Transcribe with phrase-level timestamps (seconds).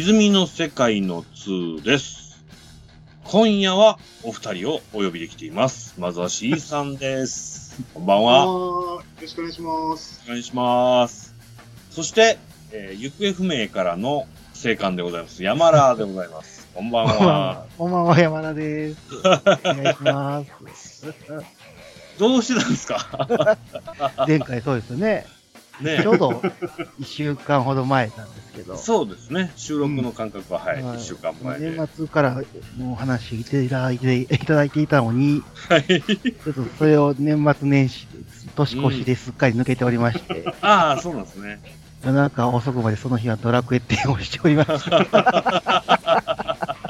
[0.00, 2.42] 泉の世界の2です。
[3.24, 5.94] 今夜はお二人をお呼びできています。
[5.98, 7.78] まずは C さんです。
[7.92, 8.46] こんばんは。
[8.50, 10.22] およろしくお願いします。
[10.26, 11.34] 願いします。
[11.90, 12.38] そして、
[12.72, 15.42] えー行方不明からの生還でございます。
[15.42, 16.66] 山ラーでございます。
[16.74, 17.66] こんばんは。
[17.76, 18.98] こんばんは、山田です。
[19.18, 21.04] お願いします。
[22.18, 23.58] どうしてたんですか？
[24.26, 25.26] 前回そうですよね。
[25.82, 28.76] ねちょうど1週間ほど前なんですけど。
[28.76, 29.52] そうですね。
[29.56, 31.70] 収録の間隔は、はい、はい1週間前で。
[31.70, 32.42] 年末から
[32.76, 35.84] もう話していただいていただいていたのに、はい。
[35.86, 38.06] ちょっとそれを年末年始、
[38.56, 41.60] 年越しですっかり抜けておりまして、ああ、そうなんですね。
[42.04, 45.84] 夜中遅くまでその日はドラクエってをしておりました。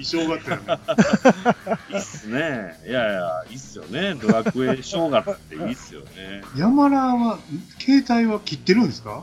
[0.00, 0.62] いい正月やね。
[1.92, 2.80] いいっすね。
[2.86, 4.14] いやいや、いいっすよね。
[4.14, 6.42] ドラクエ正月っていいっすよね。
[6.56, 7.38] 山田は、
[7.78, 9.22] 携帯は切ってるんですか？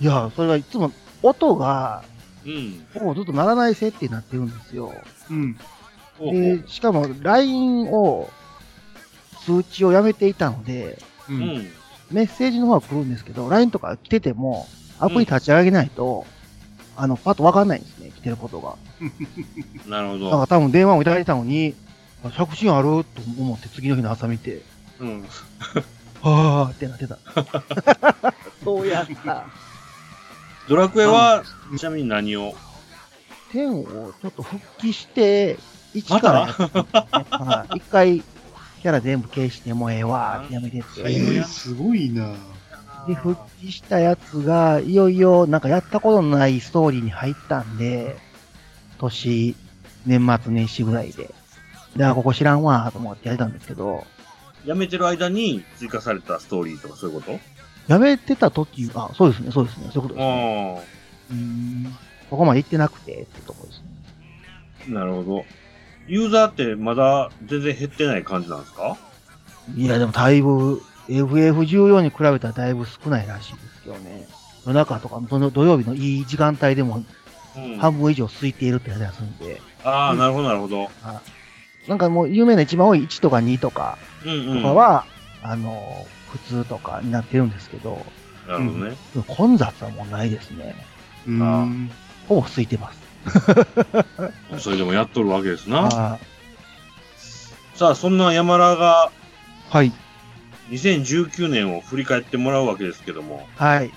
[0.00, 2.02] いや、それがいつも音が、
[2.44, 2.84] うん。
[3.02, 4.92] もうずっと鳴らない設定になってるんですよ。
[5.30, 5.56] うん。
[6.20, 8.28] で、しかも LINE を、
[9.46, 10.98] 通知をやめていたので、
[11.30, 11.32] う。
[11.32, 11.68] うんん。
[12.10, 14.68] メッセージの方は来るんですけど、LINE とか来てても、
[15.00, 16.26] アプリ立ち上げないと、
[16.96, 18.76] あの、パッとわかんないんですね、来てることが。
[19.88, 20.46] なるほだからど。
[20.46, 21.74] 多分電話もいただいたのに、
[22.24, 23.06] あ着信あると
[23.38, 24.62] 思って次の日の朝見て、
[25.00, 25.24] うん。
[26.22, 27.18] はぁーってなってた。
[28.64, 29.46] そうやった。
[30.68, 31.42] ドラクエは、
[31.76, 32.54] ちなみに何を
[33.52, 35.58] ？10をちょっと復帰して、
[35.94, 38.22] 1からやっ一回、
[38.82, 41.00] キャラ全部消してもうええわーってやめてって。
[41.00, 42.34] えー、すごいな
[43.06, 48.16] で、復帰したやつが、いよいよ、なんかやったことのないストーリーに入ったんで、
[48.98, 49.56] 年、
[50.06, 51.34] 年末年始ぐらいで。
[51.96, 54.06] で、あ、ここ知らんわーと思ってやってたんですけど、
[54.64, 57.38] やめてる間に追加されたストーリーとかそういうこと？
[57.88, 60.76] やめてた時、あ、そうですね、そうですね、そういうことですね。
[60.78, 61.98] あうーん。
[62.30, 63.84] ここまで行ってなくてってとこですね。
[64.88, 65.44] あ、なるほど。
[66.06, 68.96] ユーザーってまだ全然減ってない感じなんですか？
[69.76, 70.80] いや、でもだいぶ、
[71.20, 74.26] FF14 に比べたらだいぶ少ないらしいですけどね。
[74.66, 77.04] 夜中とか土の土曜日のいい時間帯でも
[77.56, 77.76] うん。
[77.78, 80.90] 半分以上空いているってやつがするんで、ああ、なるほど、なるほど。
[81.86, 84.56] なんかもう有名な一番多い1とか2とかうんうん。
[84.58, 85.04] とかは、
[85.42, 88.06] あの、普通とかになってるんですけど、
[88.48, 88.96] なるほどね。
[89.26, 90.74] 混雑はもうないですね。
[91.26, 91.90] うーん。
[92.28, 93.02] ほぼ空いてます。
[94.58, 95.88] それでもやっとるわけですな。
[96.14, 96.18] あ
[97.74, 99.92] さあ、そんな山田がーはい。
[100.72, 103.46] 2019年を振り返ってもらうわけですけども。
[103.56, 103.90] はい。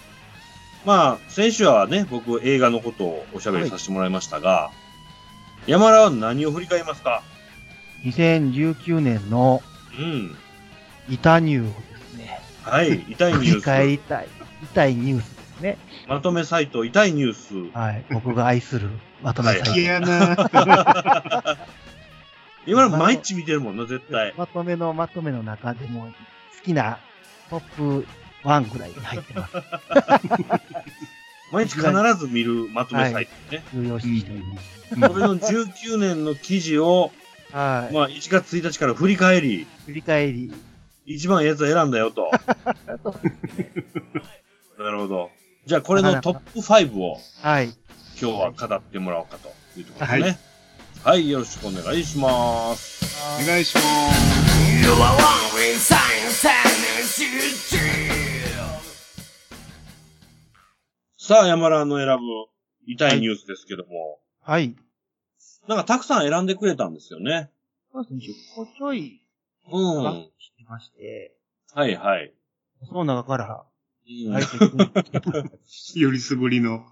[0.86, 4.72] まあ、先週はね、僕映画のことをおしゃべりさせてもらいましたが、
[5.68, 7.24] 山田は何を振り返りますか
[8.04, 9.64] ？2019年の
[9.98, 10.36] うん。
[11.10, 13.06] イタニューをですね、はい。
[13.10, 13.64] 痛いニ振りュース。
[13.64, 14.28] 返りたい。
[14.64, 15.78] 痛いニュースですね。
[16.08, 17.78] まとめサイト、痛いニュース。
[17.78, 18.06] はい。
[18.12, 18.90] 僕が愛する
[19.24, 19.70] まとめサイト。
[19.72, 20.36] 好きやな
[22.68, 24.34] 今の毎日見てるもんな、絶対。
[24.38, 26.08] まとめのまとめの中でも好
[26.66, 27.00] きな
[27.50, 28.08] トップ
[28.44, 29.54] 1ぐらいに入ってます。
[31.52, 31.86] 毎日必
[32.18, 33.64] ず見るまとめサイトね。
[33.74, 34.76] 重要視しております。
[34.90, 37.12] それの19年の記事を、
[37.52, 37.94] はい。
[37.94, 40.52] まあ、1月1日から振り返り、振り返り。
[41.06, 42.32] 一番ええやつを選んだよと。
[44.80, 45.30] なるほど。
[45.66, 47.66] じゃあ、これのトップ5をはい。
[48.20, 50.24] 今日は語ってもらおうかというところですね。
[50.24, 50.40] はい、
[51.30, 53.06] よろしくお願いします。
[53.44, 53.86] お願いします。
[61.20, 62.24] さあ、山田の選ぶ
[62.88, 64.76] 痛いニュースですけども、はい。
[65.68, 67.52] なんかたくさん選んでくれたんですよね。
[67.92, 68.20] そうですね。
[68.20, 69.22] 10個ちょい
[69.72, 70.04] うん。
[70.40, 71.36] してまして、
[71.88, 72.34] いはい。
[72.84, 73.64] その中から、
[74.08, 74.34] うん
[75.96, 76.84] よりすぐりの。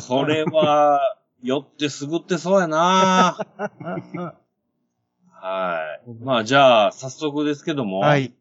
[0.00, 3.38] それは、酔ってすぐってそうやな
[5.42, 6.10] はい。
[6.22, 8.34] まあ、じゃあ、早速ですけども、はい。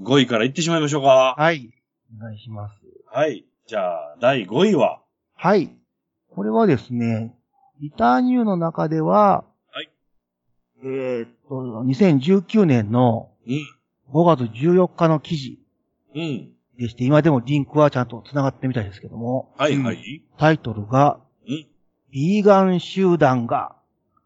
[0.00, 1.34] 5位から行ってしまいましょうか。
[1.38, 1.72] はい。
[2.18, 2.74] お願いします。
[3.06, 3.46] はい。
[3.66, 5.00] じゃあ、第5位は、
[5.36, 5.70] はい。
[6.34, 7.36] これはですね、
[7.80, 9.90] リターニューの中では、はい。
[10.82, 11.54] えーっと、
[11.84, 13.66] 2019年のうん。
[14.12, 15.58] 5月14日の記事
[16.14, 16.52] うん。
[16.78, 20.22] でして、今でもリンクはちゃんと繋がってみたいですけども、はいはい。
[20.38, 21.25] タイトルが、うん。
[22.10, 23.74] ビーガン集団が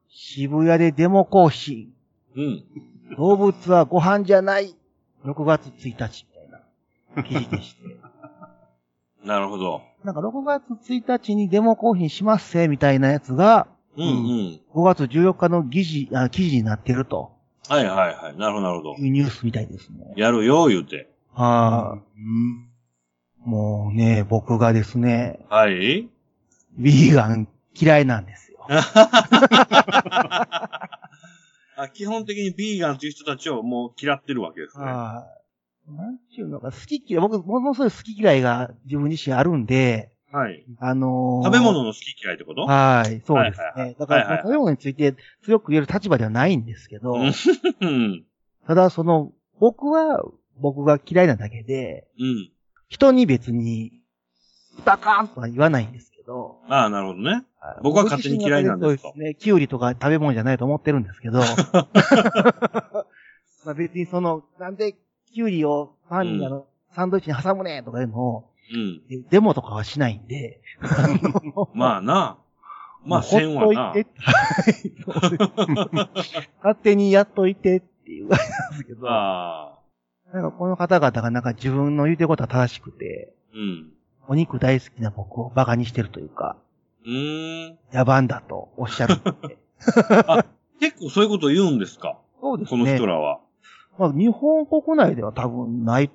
[0.08, 1.92] 渋谷でデモ行進。
[2.36, 2.64] うん。
[3.16, 4.74] 動物はご飯じゃない。
[5.24, 6.24] 6月1日みたい
[7.16, 7.80] な記事でして。
[9.24, 9.82] なるほど。
[10.04, 13.66] なんか6月1日にデモ行進しますせ、みたいなやつが、
[13.96, 14.60] うんうん。
[14.72, 17.32] 5月14日の記事、あ記事になってると
[17.68, 18.36] はいはいはい。
[18.36, 18.94] なるほどなるほど。
[18.96, 20.12] いうニュースみたいですね。
[20.16, 21.10] やるよ、言うて。
[21.34, 22.70] ああ、うん
[23.44, 26.08] もうね、僕がですね、はい。
[26.78, 27.48] ビーガン
[27.80, 28.66] 嫌いなんですよ。
[31.76, 34.84] あ基本的にビーガンという人たちをもう嫌ってるわけですね。
[34.84, 35.26] は
[35.88, 35.92] い。
[35.92, 40.64] なんちゅうのか、好き嫌い、僕、ものすごい好き嫌いが自分自身あるんで、はい。
[40.78, 42.62] あのー食べ物の好き嫌いってこと？
[42.62, 43.96] はい、そうですはいはいはいね。
[43.98, 48.24] だから、はいはい食べ物について強く言える立場ではないんですけど、うん。
[48.66, 50.22] ただ、その、僕は、
[50.60, 52.50] 僕が嫌いなだけで、うん。
[52.88, 53.92] 人に別に、
[54.84, 57.44] バカーンとは言わないんですけど、ああ、なるほどね。
[57.82, 59.34] 僕は勝手に嫌いなんですとそうですね。
[59.34, 61.40] キュウリとか食べ物じゃないと思ってるんですけど、
[63.64, 64.96] まあ別にその、なんで
[65.32, 69.02] キュウリをパンにあの、サンドイッチに挟むねとかいうのを、うん。
[69.30, 70.60] デモとかはしないんで、
[71.74, 72.38] まあな。
[73.04, 73.94] まあ、線はな
[76.62, 79.78] 勝手にやっといてっていう感じなんですけど、あ
[80.32, 80.34] あ。
[80.34, 83.92] なんかこの方々がなんか自分の言うてることは正しくて、うん。
[84.30, 86.56] お肉大好きな僕をバカにしてるというか、
[87.04, 87.78] うーん。
[87.92, 89.58] 野蛮だとおっしゃるんで。
[90.78, 92.16] 結構そういうこと言うんですか？
[92.40, 93.06] そうですこの人ね。
[93.06, 93.40] らは。
[93.98, 96.10] まあ、日本国内では多分ない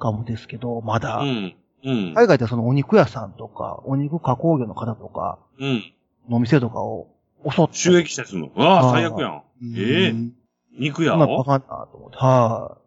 [0.00, 1.18] かもですけど、まだ。
[1.18, 1.54] うん。
[1.84, 2.12] うん。
[2.14, 5.82] 海外ではそのお肉屋さんとか、お肉加工業の方とか、うん。
[6.28, 7.06] の店とかを
[7.48, 7.74] 襲って。
[7.74, 8.46] 収益したりするの。
[8.56, 9.42] わあ、あー最悪やん。
[9.76, 10.32] ええうん
[10.76, 12.16] 肉屋まあ、バをカなと思って。
[12.16, 12.78] は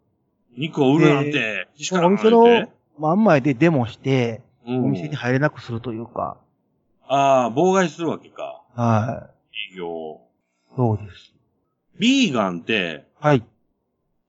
[0.58, 1.84] 肉を売るなんて、い。
[1.84, 6.38] しかお店の真ん前でデモして、うんお店に入れなくするというか、
[7.06, 8.62] ああ、妨害するわけか。
[8.74, 9.28] は
[9.72, 10.20] 営業。
[10.72, 10.76] い。
[10.76, 11.34] そうです。
[11.98, 13.44] ビーガンって、はい。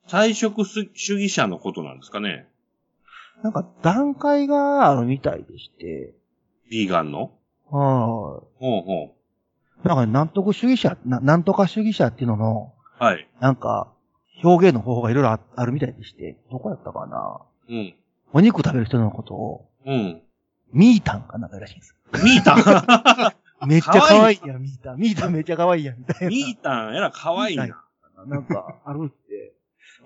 [0.07, 2.47] 菜食主義者のことなんですかね
[3.41, 6.13] なんか段階があるみたいでして、
[6.69, 7.31] ビーガンの？
[7.69, 9.15] はほうほ
[9.83, 9.88] い。
[9.88, 13.03] なんかなんとか主義者、ななんとか主義者っていうのの、う。
[13.03, 13.27] はい。
[13.39, 13.91] なんか、
[14.43, 17.95] 表現の方法がいろいろああるみたいでして、どこやったかなうん。
[18.33, 20.21] お肉食べる人のことを、うん。
[20.75, 21.95] ミータンかなんからしいんです。
[22.24, 23.36] ミータ
[23.66, 24.98] めっちゃ可愛いやん、ミータン。
[25.00, 26.30] ミータンめっちゃ可愛いやん、みたいン。
[26.30, 26.30] な。
[26.30, 27.83] ミータン、えら可愛いな。
[28.27, 29.54] なんか、あるって。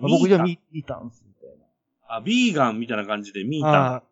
[0.00, 0.10] タン？
[0.10, 1.50] 僕じゃミミータンっす、みたい
[2.08, 3.72] あ、ビーガンみたいな感じでミーな。
[3.72, 4.02] タああ、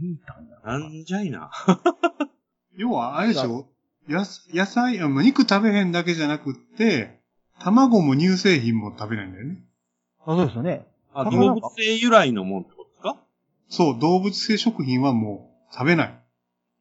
[0.00, 0.82] ミータンやン。
[0.82, 1.50] なんじゃいな。
[2.76, 3.66] 要は、あれでしょ？
[4.08, 4.24] 野
[4.66, 7.20] 菜、あまあ肉食べへんだけじゃなくって、
[7.60, 9.62] 卵も乳製品も食べないんだよね。
[10.20, 10.86] あ、そうですよね。
[11.14, 13.16] あ、あ動物性由来のもんってことですか？
[13.68, 16.14] そう、動物性食品はもう食べない。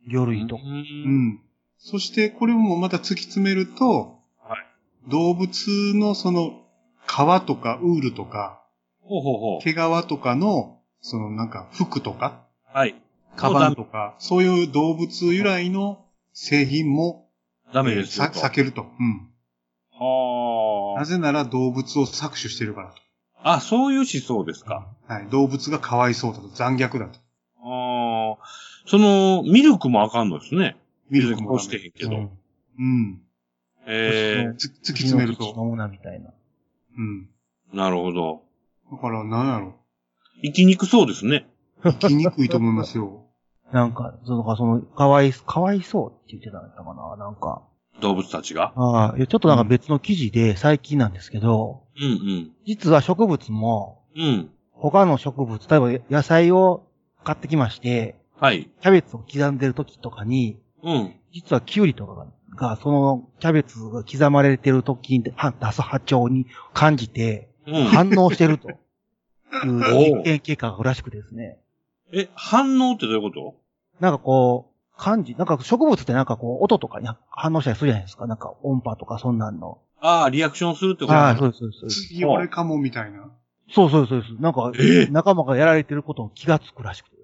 [0.07, 0.59] 魚類とう。。
[0.59, 1.41] うんん。
[1.77, 5.09] そして、これもまた突き詰めると、はい。
[5.09, 5.49] 動物
[5.95, 6.61] のその、
[7.07, 8.63] 皮とかウールとか、
[9.01, 9.63] ほうほうほう。
[9.63, 12.95] 毛皮とかの、そのなんか服とか、はい。
[13.35, 17.29] カバンとか、そういう動物由来の製品も、
[17.73, 18.39] ダメですよさと。
[18.39, 18.85] 避けると。
[18.99, 19.29] うん。
[19.91, 20.99] はあ。
[20.99, 22.93] なぜなら動物を搾取してるから
[23.41, 24.87] あ、そういう思想ですか。
[25.07, 25.13] と。
[25.13, 25.27] はい。
[25.29, 26.49] 動物がかわいそうだと。
[26.49, 27.19] 残虐だと。
[28.89, 30.75] その、ミルクもあかんのですね。
[31.11, 32.09] ミルクもしてへんけど。
[32.11, 32.29] うん
[32.79, 33.21] うん。
[33.85, 35.53] ええつ突き詰めると。
[35.53, 36.31] 口飲むな、みたいな。
[36.97, 37.29] うん。
[37.71, 38.41] なるほど。
[38.91, 39.75] だから、なんやろ。
[40.43, 41.47] 生きにくそうですね。
[41.83, 43.25] 生きにくいと思いますよ。
[43.71, 47.61] なんか、その、その、かわい、かわいそうって言ってたんだったかな、なんか。
[48.01, 48.73] 動物たちが？
[48.75, 54.23] ああ、いやちょっとなんか別の記事で最近なんですけど、うん実は植物も、うん。
[54.23, 54.49] うん。
[54.71, 56.87] 他の植物、例えば野菜を
[57.23, 58.69] 買ってきまして、はい。
[58.81, 61.13] キャベツを刻んでる時とかに、うん。
[61.31, 67.83] 実実はキュウリとかが、がそのキャベツが刻まれてる時には出す波長に感じて、うん。
[67.85, 68.77] 反応してるという
[70.15, 71.59] 実験結果がらしくですね。
[72.13, 73.55] え、反応ってどういうこと？
[73.99, 78.25] なんかこう、感じ、なんか植物ってなんかこう、音とかに反応したりするじゃないですか。
[78.25, 79.79] なんか音波とかそんなんの。
[80.01, 81.13] ああ、リアクションするってこと？
[81.13, 81.89] ああ、そうです、そうですそう。
[81.89, 83.29] 次俺かもみたいな。
[83.71, 84.33] そうそうそうです。
[84.41, 87.18] なんか、ええ仲間がやられてることを気がつくらしくて。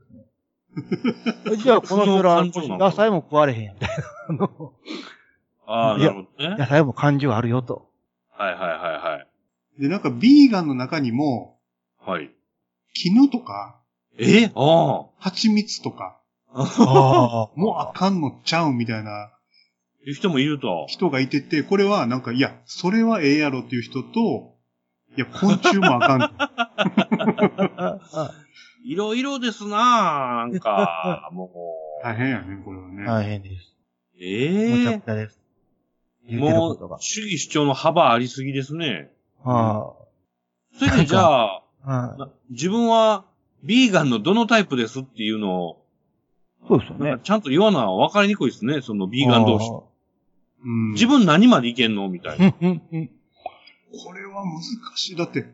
[1.57, 3.89] じゃあ、この人ら、その感情なの野菜も食われへんや、みたい
[4.37, 4.49] な。
[5.67, 6.55] ああ、いやなるほどね。
[6.57, 7.89] 野菜も感情あるよと。
[8.31, 9.25] はいはいはいは
[9.77, 9.81] い。
[9.81, 11.57] で、なんかビーガンの中にも、
[11.99, 12.29] はい。
[12.93, 13.79] 絹とか、
[14.17, 14.51] え？
[14.55, 16.19] あ蜂蜜とか、
[16.53, 16.63] あ。
[16.63, 19.31] あもうあかんのちゃうみたいな
[20.05, 20.85] いう人もいると。
[20.87, 24.55] 人がいてて、これはなんか、いや、それはええやろっていう人と、
[25.17, 26.33] いや、昆虫もあかんと。
[28.85, 28.87] あ。
[28.87, 31.51] いろいろですななんか、 も
[32.01, 32.03] う。
[32.03, 33.05] 大変やね、これはね。
[33.05, 33.75] 大変です。
[34.19, 35.39] えむちゃえくちゃです。
[36.29, 36.97] もう、。
[36.99, 39.11] 主義主張の幅ありすぎですね。
[39.43, 39.93] あ
[40.77, 42.17] それでじゃあ、あ。
[42.17, 43.25] は自分は、
[43.63, 45.85] ビーガンのどのタイプですっていうのを、
[46.67, 47.19] そうですよね。
[47.23, 49.71] ちゃんと言わな分かりにくいですね、そのビーガン同士。
[50.63, 50.91] うん。
[50.93, 52.51] 自分何までいけんのみたいな。
[52.53, 52.59] こ
[54.13, 54.61] れは難
[54.95, 55.15] しい。
[55.15, 55.45] だって、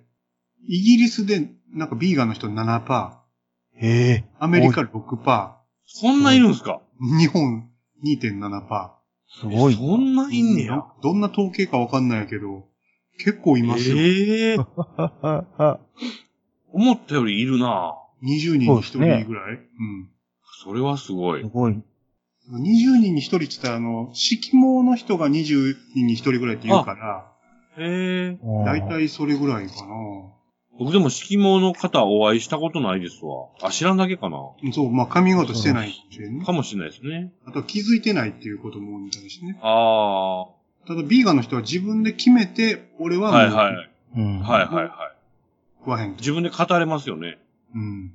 [0.67, 3.20] イギリスで、なんかビーガンの人7%、
[3.81, 4.25] へえ。
[4.39, 5.51] アメリカ6%、
[5.85, 6.81] そんないるんすか？
[7.19, 7.69] 日本
[8.05, 8.91] 2.7%。
[9.27, 9.73] すごい。
[9.73, 10.83] そんないんねや。
[11.01, 12.67] どんな統計かわかんないけど、
[13.17, 13.97] 結構いますよ。
[13.97, 15.79] ええあ
[16.73, 19.59] 思ったよりいるな20人に1人ぐらい、
[20.63, 21.47] それはすごいす。
[21.47, 21.73] ごい。
[21.73, 21.83] うん。
[22.53, 27.31] 20人に1人って言ったら、あの、色毛の人が20人に1人ぐらいって言うから、
[27.77, 28.39] へえ。
[28.65, 29.05] だいたい。
[29.05, 29.91] いそれぐらいかな。
[30.81, 33.49] 僕でも色毛の方お会いしたことないですわ。
[33.61, 34.37] あ、知らんだけかな。
[34.63, 36.43] うんそう、まあ、髪型してないっていうね。
[36.43, 37.31] かもしれないですね。
[37.45, 39.59] あとは気づいてないっていうことも多いみたいですね。
[39.61, 40.47] あ
[40.87, 43.19] ただ、ビーガンの人は自分で決めて、俺あ。
[43.19, 43.91] はもうはいはい。
[44.17, 44.39] うん。
[44.39, 44.89] はいはいはい。
[45.81, 46.17] 食わへんと。
[46.17, 47.37] 自分で語れますよね。
[47.75, 48.13] うん。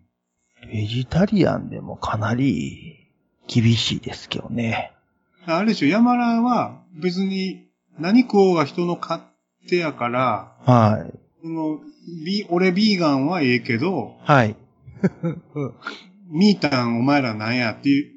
[0.72, 3.06] ベジタリアンでもかなり
[3.46, 4.92] 厳しいですけどね。
[5.46, 9.22] あれでしょ、山田は別に何食おうが人の勝
[9.68, 11.25] 手やから、はい。
[11.42, 11.80] その、
[12.24, 14.56] ビ俺ビーガンはええけど、はい。
[16.28, 18.12] ミータンお前らなんやっていう、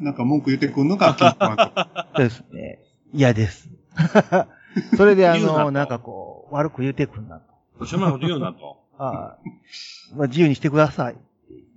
[0.00, 1.72] なんか文句言ってくんのがキンパンと。
[2.16, 2.80] そ うですね。
[3.12, 3.70] 嫌です。
[4.96, 7.40] それであの、なんかこう、悪く言うてくんな
[7.78, 7.86] と。
[7.86, 8.78] しょうもないこと言うなと。
[8.98, 10.16] はい。
[10.16, 11.16] まあ、自由にしてください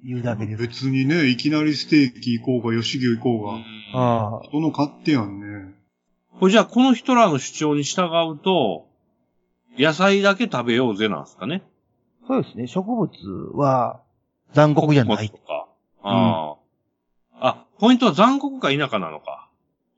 [0.03, 0.61] 言うだけです。
[0.61, 4.41] 別にね、いきなりステーキ行こうが、吉牛行こうが、ああ。
[4.43, 5.73] 人の勝手やんね。
[6.39, 8.87] これじゃあこの人らの主張に従うと、
[9.77, 11.63] 野菜だけ食べようぜなんですかね。
[12.27, 12.67] そうですね。
[12.67, 13.09] 植物
[13.53, 14.01] は
[14.53, 15.67] 残酷じゃないとか。
[16.03, 16.55] あ
[17.39, 17.47] あ。
[17.47, 19.49] あ、ポイントは残酷か否かなのか。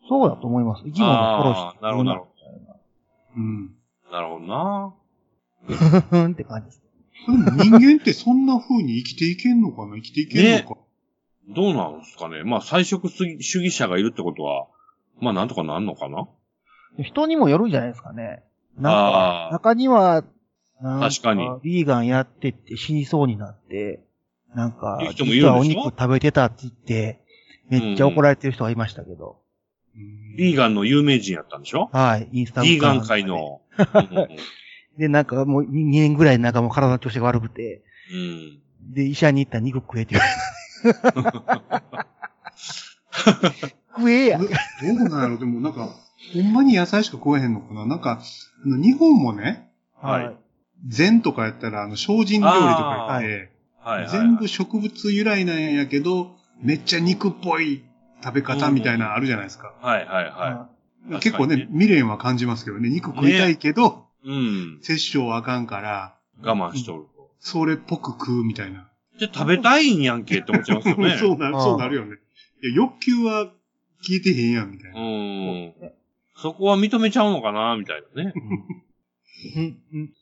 [0.07, 0.83] そうだと思います。
[0.85, 1.83] 生き物を殺して。
[1.83, 2.27] なるほどなるほ
[3.35, 3.75] うん。
[4.11, 4.93] なるほどな。
[5.69, 5.75] ど。
[5.75, 6.81] ふふんって感じです。
[7.25, 9.95] でも人間ってそんな風に生きていけんのかな？
[9.95, 10.81] 生きていけんのか、
[11.49, 12.43] どうなんですかね。
[12.43, 14.67] まあ、菜食主義者がいるってことは、
[15.19, 16.27] まあ、なんとかなんのかな？
[17.01, 18.43] 人にもよるんじゃないですかね。
[18.77, 20.23] なんか、中には、
[20.81, 24.01] なん確かにビーガンやってって死にそうになって、
[24.53, 27.19] なんか実はお肉食べてたって言って、
[27.69, 29.37] めっちゃ怒られてる人がいましたけど。
[29.95, 31.89] うんビーガンの有名人やったんでしょ？
[31.93, 33.61] はい、インスタビーガン界の。
[34.97, 38.59] で、なんかもう2年ぐらいなんかもう体の調子が悪くて、うん。
[38.93, 43.69] で、医者に行ったら肉食えって言われて。
[43.95, 44.39] 食えや。
[44.39, 44.49] どう
[45.09, 45.37] なんやろ？
[45.37, 45.95] でもなんか、
[46.33, 47.85] ほんまに野菜しか食えへんのかな？
[47.85, 48.21] なんか、
[48.65, 49.69] あの日本もね、
[50.01, 50.35] はい
[50.85, 54.09] 禅とかやったら、あの、精進料理とか言って、はいはい。
[54.09, 57.83] 全部植物由来なんやけど、めっちゃ肉っぽい
[58.23, 59.73] 食べ方みたいなのあるじゃないですか。
[59.81, 60.69] はいはいは
[61.09, 64.29] 確結構ねね、未練は感じますけどね、肉食いたいけど、い。
[64.29, 64.79] うん。
[64.81, 67.31] 摂取はあかんから、我慢しとると。
[67.39, 68.89] それっぽく食うみたいな。
[69.17, 71.15] じゃあ食べたいんやんけって思っちゃいますよね。
[71.19, 72.17] そうなる、そうなるよね。
[72.63, 73.51] いや、欲求は
[74.01, 74.99] 消えてへんやん、みたいな。
[74.99, 75.73] うん。
[76.35, 78.33] そこは認めちゃうのかなみたいなね。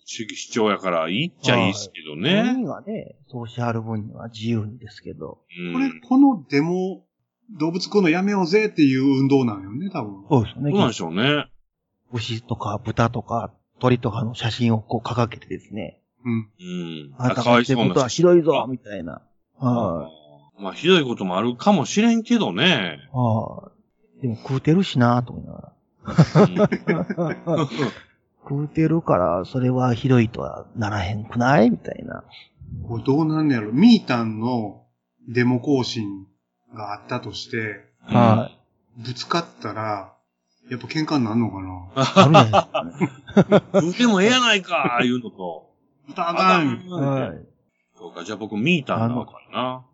[0.06, 2.54] 主義主張やからいいっちゃいいですけど本ね。
[2.54, 5.40] 人がね、そうしはる分には自由にですけど。
[5.60, 7.04] うんこれ、このデモ、
[7.60, 10.26] 動物食うのやめようぜっていう運動なんよね、多分。
[10.30, 10.72] そうですよね。
[10.72, 11.46] そうなんでしょうね。
[12.14, 16.00] 牛とか豚とか鳥とかの写真をこう掲げてですね。
[16.24, 16.34] うん。
[16.34, 16.64] う
[17.10, 17.16] ん。
[17.18, 19.22] あなたが言ってることはひどいぞみたいな。
[19.58, 20.10] は
[20.60, 23.00] まあ、ひどいこともあるかもしれんけどね。
[23.14, 23.18] い。
[23.18, 23.72] は
[24.20, 24.22] い。
[24.22, 25.74] でも食うてるしなと思いながうんら。
[28.44, 31.70] 食うてるから、それはひどいとはならへんくない？
[31.70, 32.24] みたいな。
[32.88, 33.72] これどうなんねやろ？
[33.72, 34.84] ミータンの
[35.28, 36.26] デモ行進
[36.74, 38.52] があったとして、は
[38.98, 40.14] ぶつかったら、
[40.70, 41.62] やっぱ喧嘩になるのか
[42.30, 43.82] な？
[43.82, 45.70] うてもええやないか、言うのと。
[46.08, 47.46] 豚あかんはい。
[47.98, 49.86] そうか、じゃあ僕、ミータンなのかな。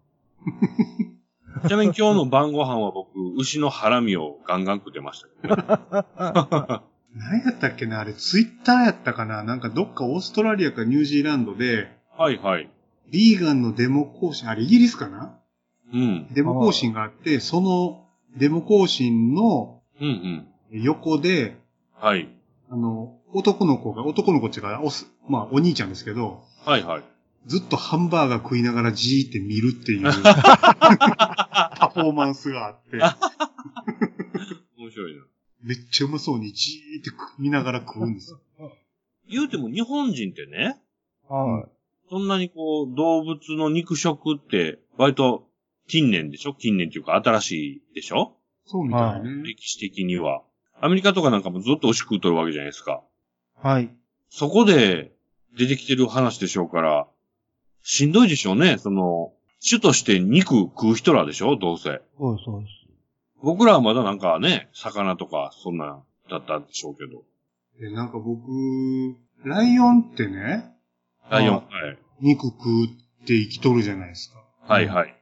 [1.65, 6.81] ちなみに今日の晩ご飯は僕、牛のハラミをガンガン食ってましたけどね。
[7.15, 12.69] 何やったっけなあれ、ツイッターやったかななんかどっかオーストラリアかニュージーランドで、はいはい。
[13.11, 15.39] ビーガンのデモ行進、あれイギリスかな？
[15.93, 16.27] うん。
[16.33, 18.05] デモ行進があって、その
[18.37, 20.81] デモ行進のうんうん。
[20.83, 21.57] 横で、
[21.95, 22.29] はい。
[22.69, 27.03] あの、男の子が、男の子っていうか、おす、まあ、お兄ちゃんですけど、はいはい。
[27.47, 32.97] ずっとハンバーガー食いながらじーって見るっていうパフォーマンスがあって、
[34.77, 35.23] 面白いな。
[35.63, 38.39] めっちゃうまそうにじーって見ながら食うんですよ。
[39.29, 40.79] 言うても日本人ってね、
[41.27, 41.69] はい。
[42.09, 45.47] そんなにこう、動物の肉食って、割と
[45.87, 46.53] 近年でしょ？
[46.53, 48.37] 近年っていうか新しいでしょ？
[48.65, 49.43] そうみたいね。
[49.43, 50.41] 歴史的には。
[50.79, 53.01] アメリカとかなんかもずっと牛食うとるわけじゃないですか。
[53.55, 53.89] はい。
[54.29, 55.11] そこで
[55.57, 57.07] 出てきてる話でしょうから、
[57.89, 58.77] しんどいでしょうね。
[58.77, 61.55] その、主として肉食う人らでしょ？
[61.55, 62.01] どうせ。
[62.17, 62.71] そうです、そうです。
[63.41, 67.23] 僕らはまだなんかね、魚とかそんなんだったでしょうけど。
[67.79, 69.15] で、なんか僕、
[69.45, 70.65] ライオンってね、
[71.29, 71.55] ライオン。
[71.57, 71.61] あ
[72.19, 72.89] 肉食うっ
[73.25, 74.43] て生きとるじゃないですか。
[74.61, 74.87] はい。
[74.87, 75.15] はいはい。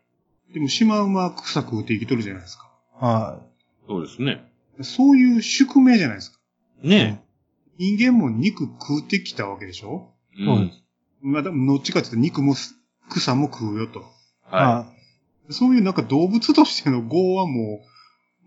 [0.53, 2.71] でもシマウマは草食うって生きとるじゃないですか。
[2.99, 3.41] は
[3.87, 4.43] そうですね。
[4.81, 6.39] そういう宿命じゃないですか。
[6.81, 7.21] ね
[7.77, 10.13] 人間も肉食ってきたわけでしょ？
[10.39, 10.45] え。
[10.45, 10.81] そうです。
[11.25, 12.75] まあ、でもどっちかっていうと肉もす
[13.09, 14.05] 草も食うよと。
[14.43, 14.85] は
[15.49, 17.81] そういうなんか動物としての業はも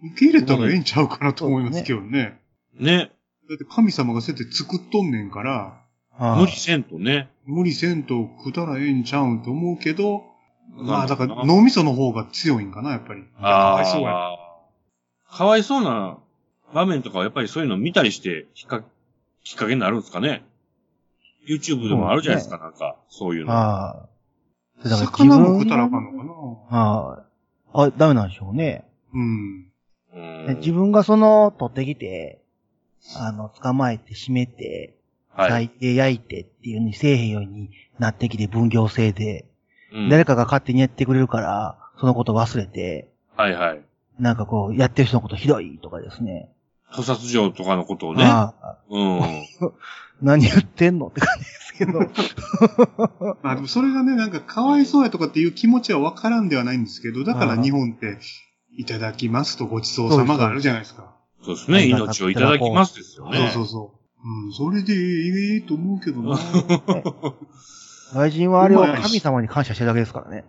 [0.02, 2.40] う、受け入れたらええんちゃうかなと思いますけどね。
[2.78, 2.84] い。
[2.84, 3.10] ね。
[3.48, 5.82] だって神様がそうやって作っとんねんから、
[6.12, 7.30] はい無理せんとね。
[7.46, 10.24] 無理せんと食ったらええんちゃうんと思うけど、
[10.76, 13.22] まあだから脳みその方が強いんかな、やっぱり。
[13.22, 14.32] かあわいそうや。
[14.32, 14.38] あ。
[15.30, 16.18] かわいそうな
[16.74, 18.82] 場面とかはやっぱりそういうの見たりして、きっか
[19.44, 20.44] きっかけになるんですかね。
[21.48, 23.52] YouTube でもあるじゃないですか、なんか、そういうの。
[23.52, 24.08] は
[24.80, 24.84] い。
[24.84, 26.32] だから魚も食ったらあかんのかな。
[26.78, 27.24] はい。
[27.72, 28.84] あ、ダメなんでしょうね。
[29.14, 29.64] うん。
[30.14, 30.18] う
[30.52, 32.40] ん自分がその、取ってきて、
[33.16, 34.94] あの、捕まえて、締めて、
[35.30, 35.50] はい。
[35.50, 39.44] 焼いて、焼いてっていう風にせえへんようになってきて、分業制で、
[39.92, 43.80] うん誰かが勝手にやってくれるから、そのこと忘れて、はいはい。
[44.18, 46.50] なんかこう、やってる人のことひどいとかですね。
[46.90, 48.24] 屠殺場とかのことをね。
[48.24, 49.20] ああうん。
[50.20, 52.00] 何言ってんのって感じですけど。
[53.42, 58.18] まあでもそれがね、なんかかわいそうやとかっていう気持ちはわからんではないんですけど、だからああ日本って、
[58.76, 61.16] いただきますとごちそうさまがあるじゃないですか。
[61.42, 61.86] そうですね。
[61.86, 63.38] 命をいただきますですよね。
[63.38, 63.98] そうそうそう。
[64.46, 66.38] うん、それでええと思うけどな。
[68.12, 70.44] 外人はあれを神様に感謝してるだけですからね。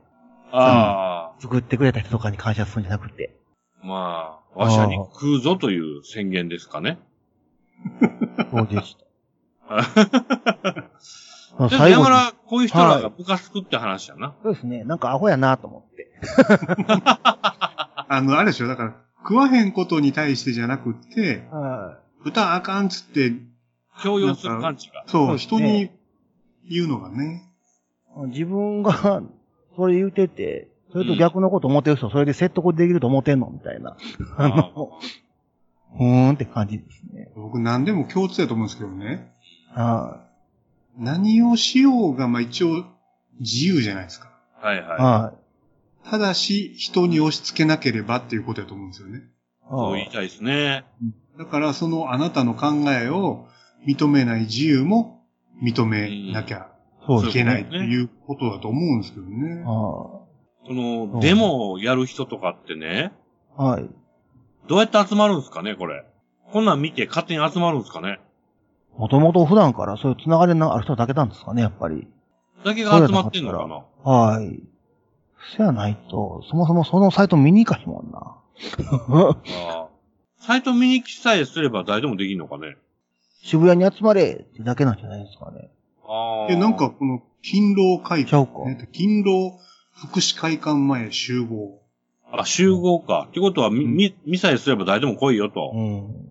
[0.52, 3.36] あ作ってくれた人とかに感謝するんじゃなくて。
[3.82, 7.00] あ、まあ、わしゃに食うぞという宣言ですかね。
[8.52, 9.09] そうでした。
[9.70, 14.34] でも最後に、山ら、こういう人らが部活作って話やな。
[14.44, 14.84] そうですね。
[14.84, 16.12] なんかアホやなと思って。
[17.06, 23.34] あの、あれでしょ、だから、食わへんことに対してじゃなくって、は歌あかんっつって、
[24.02, 25.04] 強要する感じが。
[25.08, 25.92] そう、人ねに
[26.70, 27.44] 言うのがね。
[28.18, 28.28] い。
[28.28, 29.22] 自分が、
[29.76, 33.96] それ言うてて、それと逆のこと思ってる人、それで説得できると思ってんのみたいな。
[34.38, 35.00] あの、
[35.98, 37.32] ふーんって感じですね。
[37.36, 39.32] 僕何でも共通だと思うんですけどね。
[39.74, 40.22] は
[40.98, 42.86] 何をしようが、まあ一応
[43.40, 44.32] 自由じゃないですか。
[44.62, 44.66] い。
[44.66, 45.34] はいはは
[46.10, 49.18] ただし、人に押し付けなければっていうことだと思うんですよね。
[49.18, 49.22] い。
[49.22, 49.24] い。
[49.70, 50.86] そう言いたいですね。
[51.38, 53.48] だから、そのあなたの考えを
[53.88, 55.24] 認めない自由も
[55.64, 56.70] 認めなきゃ
[57.28, 59.64] いけないっていうことだと思うんですけどね。
[59.64, 60.22] は
[60.66, 63.12] その、うんデモをやる人とかってね、
[63.58, 63.62] い。
[63.62, 63.90] はい。
[64.68, 66.06] どうやって集まるんですかね、これ。
[66.52, 68.20] こんなん見て勝手に集まるんですかね。
[68.98, 72.08] もともと普段からそういうつながりのある人だけなんですかね、やっぱり。
[72.66, 74.12] だけが集まってんのかな？
[74.12, 74.60] はい。
[75.56, 78.36] そやないと、そもそもそのサイト見に行かへんもんな。
[79.70, 79.88] ああ
[80.42, 82.78] サイト見に来さえすれば誰でもできるのかね？
[83.42, 85.70] 渋谷に集まれってだけなんじゃないですかね。
[86.06, 86.52] ああ。
[86.52, 89.58] え、なんか、この、勤労会ちゃうか館、ね、勤労
[89.94, 91.80] 福祉会館前集合。
[92.32, 93.28] あ、集合か。
[93.30, 95.72] ってことは、み、うんみ、見さえすれば誰でも来いよと。
[95.74, 96.30] うん。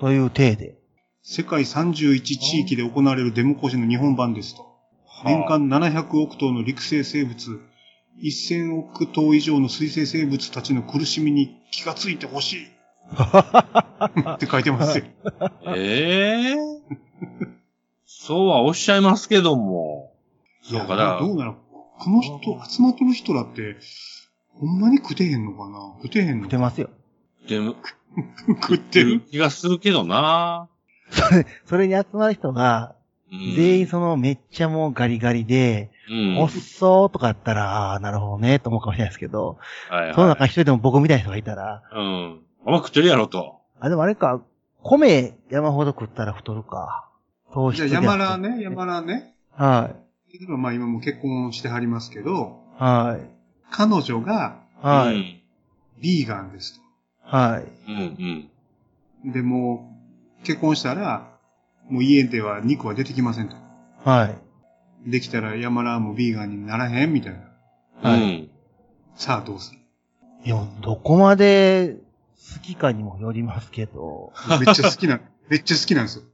[0.00, 0.79] という体で。
[1.22, 4.66] 世界31地域で行われるデモ行進の日本版ですと。
[5.24, 7.60] 年間700億頭の陸生生物、
[8.22, 12.66] 1000億頭以上の水生生物たちの苦しみに気がついてほしい。
[14.34, 15.04] って書いてますよ。
[15.74, 16.56] ええ
[18.06, 20.14] そうはおっしゃいますけども。
[20.62, 21.56] そうか、だからどうなの？
[21.98, 23.76] この人、集まっとる人らって、
[24.54, 25.94] ほんまに食ってへんのかな？
[26.02, 26.88] 食ってへんの出ますよ。
[27.46, 27.76] でも、
[28.62, 29.20] 食ってる？
[29.20, 30.68] 気がするけどな。
[31.10, 32.94] それ、それに集まる人が、
[33.32, 36.38] うん全員そのめっちゃもうガリガリで、うん。
[36.38, 40.14] おっそーとかやったら、ああ、なるほどね、と思うかもしれないですけど、はいはい。
[40.14, 42.40] その中に一人でも僕みたいな人がいたら、うん。
[42.66, 43.60] あんま食ってるやろと。
[43.78, 44.42] あ、でもあれか、
[44.82, 47.08] 米山ほど食ったら太るか。
[47.52, 49.34] 糖質じゃあ山らね、山らね。
[49.52, 49.90] は
[50.32, 52.82] 例えばまあ今も結婚してはりますけど、い。
[52.82, 53.30] はい。
[53.70, 55.20] 彼女がはい。
[55.20, 55.42] い。
[56.00, 56.80] ビーガンです
[57.22, 57.90] はい。
[57.90, 58.50] うんうん。
[59.26, 59.32] と。
[59.32, 59.99] でもう、
[60.44, 61.28] 結婚したら、
[61.88, 63.56] もう家では肉は出てきませんと。
[64.04, 64.26] は
[65.06, 65.10] い。
[65.10, 67.32] できたら山らもビーガンにならへんみたい
[68.02, 68.10] な。
[68.10, 68.50] はいうん。
[69.14, 69.78] さあどうする？
[70.44, 71.96] いや、どこまで
[72.54, 74.32] 好きかにもよりますけど、
[74.64, 76.24] めっちゃ好きな、 めっちゃ好きなんですよ。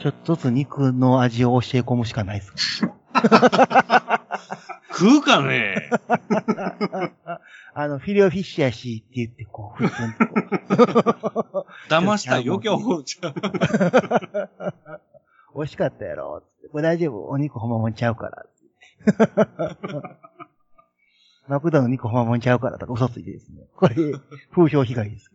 [0.00, 2.86] ちょっとずつ肉の味を教え込むしかないです。
[4.92, 5.90] 食うかね？
[7.74, 13.30] あの、フィレオフィッシュやしって言って、こう、普通にこ騙した 余計思っちゃう。
[13.30, 13.34] う、
[15.56, 17.28] 美味しかったやろつってこれ大丈夫？
[17.28, 18.46] お肉ほんまもんちゃうから。
[21.48, 23.62] マクドの肉ほんまもんちゃうからとか嘘ついてですね。
[23.74, 23.94] これ、
[24.50, 25.30] 風評被害です。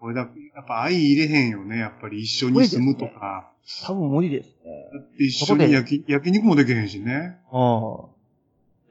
[0.00, 1.78] これだ、やっぱ愛入れへんよね。
[1.78, 3.52] やっぱり一緒に住むとか。
[3.84, 4.90] 多分無理ですね。
[5.18, 7.36] 一緒に焼き、焼肉もできへんしね。
[7.52, 8.08] ああ。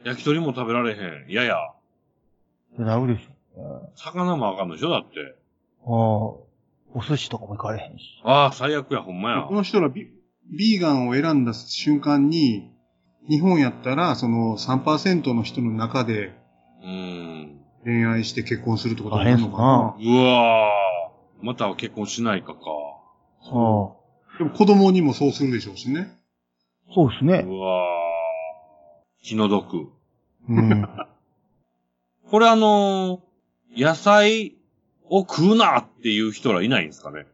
[0.08, 1.30] 焼き鳥も食べられへん。
[1.30, 1.58] いやや。
[2.78, 5.36] なるでしょ魚もあかんのでしょだって。
[5.86, 6.46] ああ、お
[7.06, 8.22] 寿司とかも行かれへんし。
[8.24, 9.54] ああ、最悪や、ほんまやこ。
[9.54, 10.08] の人らビ、
[10.50, 12.72] ビーガンを選んだ瞬間に、
[13.28, 16.34] 日本やったら、その3%の人の中で
[16.82, 17.60] うん。
[17.84, 22.62] 恋愛して結婚するってことになるのかうわーまた結婚しないかか。
[23.42, 23.50] ああ、
[24.38, 26.18] でも子供にもそうするでしょうしね。
[26.96, 27.44] そうですね。
[27.46, 29.97] うわー気の毒。
[30.50, 30.90] うん。
[32.30, 33.28] これあのー
[33.76, 34.56] 野菜
[35.08, 37.28] を食うなっていう人らいないんですかね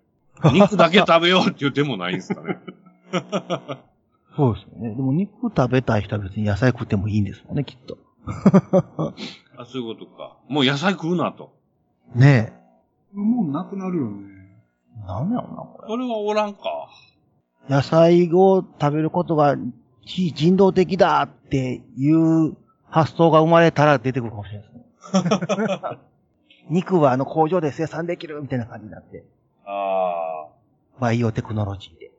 [0.52, 2.58] 肉だけ食べようって言ってもないんですかね
[4.36, 4.96] そうですよね。
[4.96, 7.98] でも肉食べたい人は別に野菜食ってもいいんですもんね、きっと。
[9.56, 10.38] あ、そういうことか。
[10.50, 11.54] もう野菜食うなと。
[12.16, 12.52] ね
[13.14, 14.28] もうなくなるよね。
[15.04, 15.08] え。
[15.08, 15.88] なんやろな、これ。
[15.88, 16.90] それはおらんか。
[17.70, 19.56] 野菜を食べることが
[20.02, 22.58] 非人道的だっていう
[22.94, 25.98] 発想が生まれたら出てくるかもしれないですね。
[26.70, 29.24] 肉はあの工場で生産できるみたいな感じになって。
[29.66, 30.46] あ
[31.00, 32.12] バイオテクノロジーで。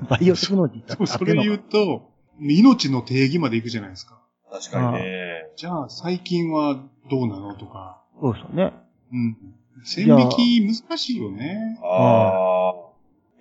[0.08, 4.18] バイオテクノロジーってそれ言うと、命の定義までいくじゃないですか。
[4.50, 4.54] あ。
[4.54, 5.50] 確かにね。
[5.56, 8.00] じゃあ、最近はどうなのとか。
[8.18, 8.72] そうですよね。
[9.12, 9.36] うん。
[9.84, 11.78] 線引き難しいよね。
[11.82, 12.90] ああ。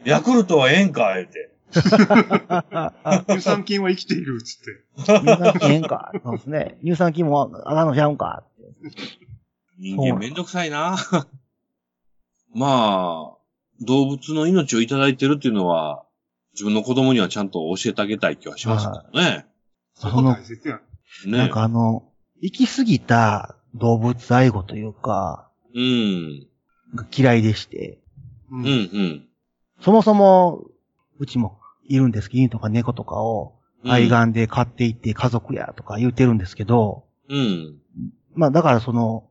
[0.04, 1.49] ヤクルトはええんか、あえて。
[3.30, 5.22] 乳酸菌は生きているっつって。
[5.22, 6.12] 乳酸菌ええんか。
[6.24, 6.78] そうですね。
[6.84, 8.44] 乳酸菌もあかんのちゃうんか。
[9.78, 10.98] 人間めんどくさいな。
[12.54, 13.38] まあ、
[13.82, 16.04] 動物の命をいただいてるっていうのは、
[16.54, 19.46] 自分の子供にはちゃんと教えてあげたい気はしますけどね。
[19.94, 21.32] そこ大切やん。
[21.32, 21.38] ね。
[21.38, 26.48] なんかあの、行き過ぎた動物愛護というか、うん。
[26.96, 28.00] が嫌いでして、
[28.50, 29.28] ううん、うん。
[29.82, 30.66] そもそも、
[31.20, 31.59] うちも
[31.90, 37.78] いるんですけど、犬とか猫とかをうん愛玩で飼っていって家族やとか言ってるんですけど、うん。
[38.34, 39.26] まあだからその、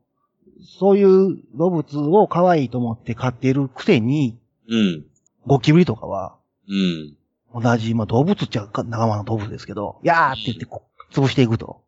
[0.78, 5.04] そういう動物を可愛いと思って飼っているくせに、うん。
[5.46, 6.36] ゴキブリとかは、
[6.68, 7.62] うん。
[7.62, 11.82] 同じ、まあ動物っちゃ仲間の動物ですけど、やーって言ってこう潰していくと。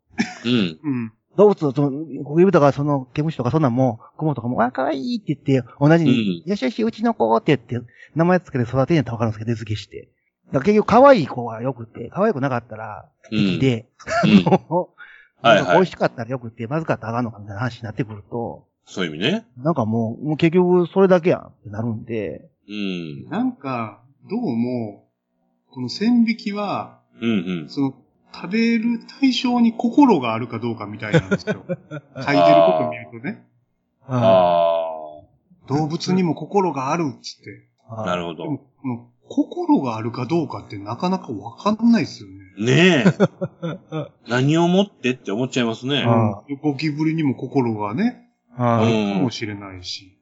[0.45, 0.79] うん。
[0.83, 1.13] うん。
[1.37, 1.91] 動物、その、
[2.23, 10.09] ゴキブリとか、その、毛虫とか、そんなんも、クモとかも、あ、可愛いって言って、同じに、よしよし、うちの子って言って、名前つけて育てんやったらわかるんですけど、手付けして。
[10.53, 13.59] だ結局、可愛い子はよくて、可愛くなかったら、うん。
[13.59, 13.87] で、
[14.25, 14.45] うん
[15.43, 19.47] はいはい美味しかったらよくて、まずかったらあかんのかみたいな話になってくると、そういう意味ね。
[19.57, 23.29] なんかもう、もう結局、それだけやんってなるんで、うん。
[23.29, 25.09] なんか、どうも、
[25.71, 27.69] この線引きは、うんうん。
[27.69, 27.95] その、
[28.35, 31.65] 食べる対象に心があるかどうかみたいなんですよ。
[31.67, 31.99] 書いてるこ
[32.79, 33.45] と見るとね。
[34.07, 34.91] あ
[35.69, 37.69] 動物にも心があるっつって。
[37.89, 38.05] あ。
[38.05, 38.61] なるほど。
[39.31, 42.41] 心があるかどうかってなかなかわかんないですよね。
[42.59, 44.09] ねえ。
[44.29, 46.03] 何をもってって思っちゃいますね。
[46.03, 50.19] あうんゴキブリにも心がね、ああるうんかもしれないし。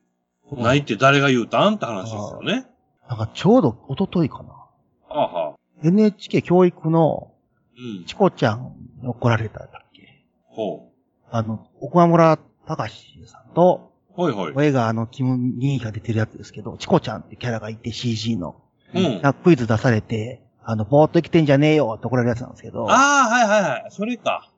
[0.53, 2.67] ないって誰が言うたんって話ですよね。
[3.09, 4.51] なんかちょうど一昨日かな。
[4.51, 4.69] は
[5.09, 5.57] あはあ。
[5.83, 7.33] NHK 教育の
[7.79, 8.05] うん。
[8.05, 10.93] チコちゃんに怒られたんだっけほ
[11.31, 14.23] あの、奥村隆さんと、う。
[14.23, 14.53] はいはい。
[14.55, 18.57] 親があの、キム・ニーが出てるやつですけど、チコちゃんってキャラがいて CG の。
[18.95, 19.33] うん。
[19.43, 23.87] クイズ出されて、あの、ぼーっと生きてんじゃねえよって怒られるやつなんですけど、ああ、はいはいはい。
[23.91, 24.51] それか。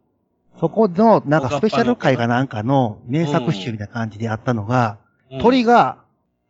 [0.58, 5.98] そこの、なんかスペシャル回かなんかの名作集みたいな感じであったのが、うん鳥が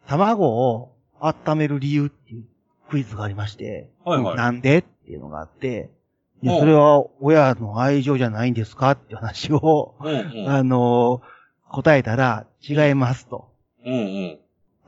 [0.07, 2.45] 卵を温める理由っていう
[2.89, 5.91] クイズがありまして、はいはいなんでっていうのがあって、
[6.43, 10.49] いやうんそれは親の愛情じゃないんですかって話を、うんうん。
[10.49, 11.21] あの
[11.69, 13.53] 答えたら違いますと。
[13.85, 14.39] うんうん。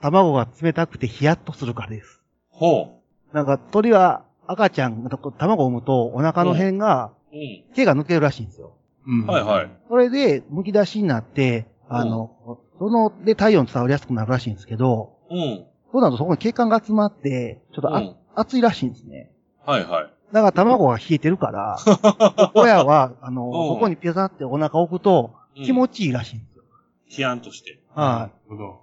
[0.00, 2.21] 卵が冷たくてヒヤッとするからです。
[2.62, 3.00] ほ
[3.32, 7.36] なんか鳥は赤ちゃんが卵を産むとお腹の辺がう。
[7.36, 7.64] うん。
[7.74, 8.76] 毛が抜けるらしいんですよ。
[9.06, 9.70] うんはいはい。
[9.88, 15.64] それで剥き出しになって、あの、その、で体温伝わりやすくなるらしいんですけど、うん。
[15.90, 19.30] そうなるとそこに血管が集まって、ちょっとあ、うん熱いらしいんですね。
[19.66, 20.10] はいはい。
[20.32, 21.76] だから卵が冷えてるから、
[22.54, 26.62] 親は、あの、うんそこにピザってお腹置くとうん気持ちいいらしいんですよ。
[27.06, 27.80] ヒヤンとして。
[27.96, 28.80] なはるほど。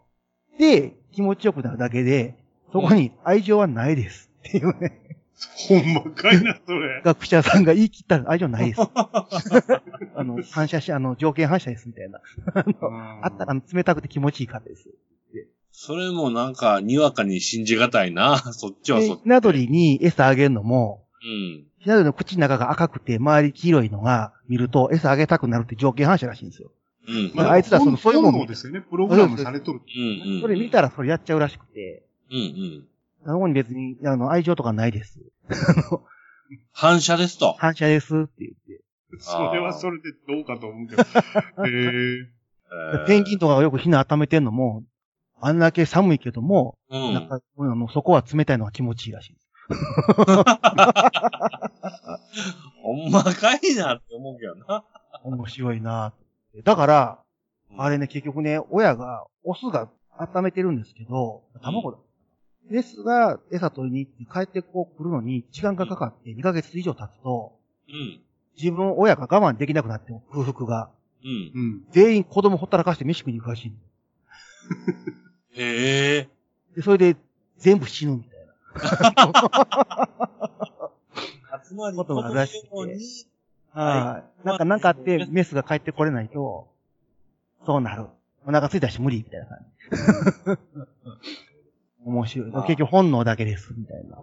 [0.57, 0.59] い。
[0.59, 2.35] で、気持ちよくなるだけで、
[2.71, 4.29] そこに愛情はないです。
[4.47, 5.09] っていうね。
[5.67, 7.01] ほんまかいな、それ。
[7.03, 8.81] 学者さんが言い切ったら愛情ないです。
[10.15, 12.19] あの、反射し、あの、条件反射ですみたいな。
[13.21, 14.89] あったら冷たくて気持ちいいからです。
[15.71, 18.37] それもなんか、にわかに信じがたいな。
[18.51, 19.19] そっちはそっち。
[19.19, 21.63] でひな鳥に餌あげるのも、うん。
[21.79, 26.71] ひな鳥の口の中が赤くて周り黄色いのが見ると餌あげたくなるって条件反射らしいんですよ。
[27.07, 27.31] うん。
[27.33, 28.81] まああいつらそのそういうもん本能ですよね。
[28.81, 29.79] プログラムされとる。
[29.95, 30.41] うんうん。
[30.41, 32.87] それ見たらそれやっちゃうらしくて、うんうん。
[33.25, 35.19] そこに別に、あの、愛情とかないです。
[36.71, 37.53] 反射ですと。
[37.59, 38.83] 反射ですって言って。
[39.19, 41.01] それはそれでどうかと思うけど。
[41.65, 42.29] へえ。
[42.93, 44.83] えーペンギンとかがよく火の温めてんのも、
[45.41, 47.13] あんだけ寒いけども、うん。
[47.13, 49.37] なんか、あの、そこは冷たいのが気持ちいいらしい。
[52.83, 54.83] ほんまかいなって思うけどな。
[55.23, 56.13] 面白いな
[56.63, 57.19] だから、
[57.77, 61.97] あれね、結局ね、親が、オスが温めてるんですけど、卵だ。
[62.69, 67.53] メスが餌取りに行って帰ってこう来るのに時間がかかって2ヶ月以上経つと、
[67.89, 68.21] うん。
[68.57, 70.89] 自分、親が我慢できなくなって、空腹が。
[71.23, 71.51] うん。
[71.53, 71.83] うん。
[71.91, 73.73] 全員子供ほったらかして飯食いに行くらしい。
[75.55, 76.29] へえ。
[76.75, 77.15] で、それで
[77.57, 78.53] 全部死ぬみたいな。
[81.67, 82.69] 集まりことがらしくて
[83.71, 84.47] はい。
[84.47, 86.67] なんか、なんかあって、メスが帰ってこれないと、
[87.65, 88.05] そうなる。
[88.45, 90.59] お腹ついたし無理、みたいな感じ。
[92.09, 92.51] 面白い。
[92.51, 94.17] 結局本能だけです、みたいな。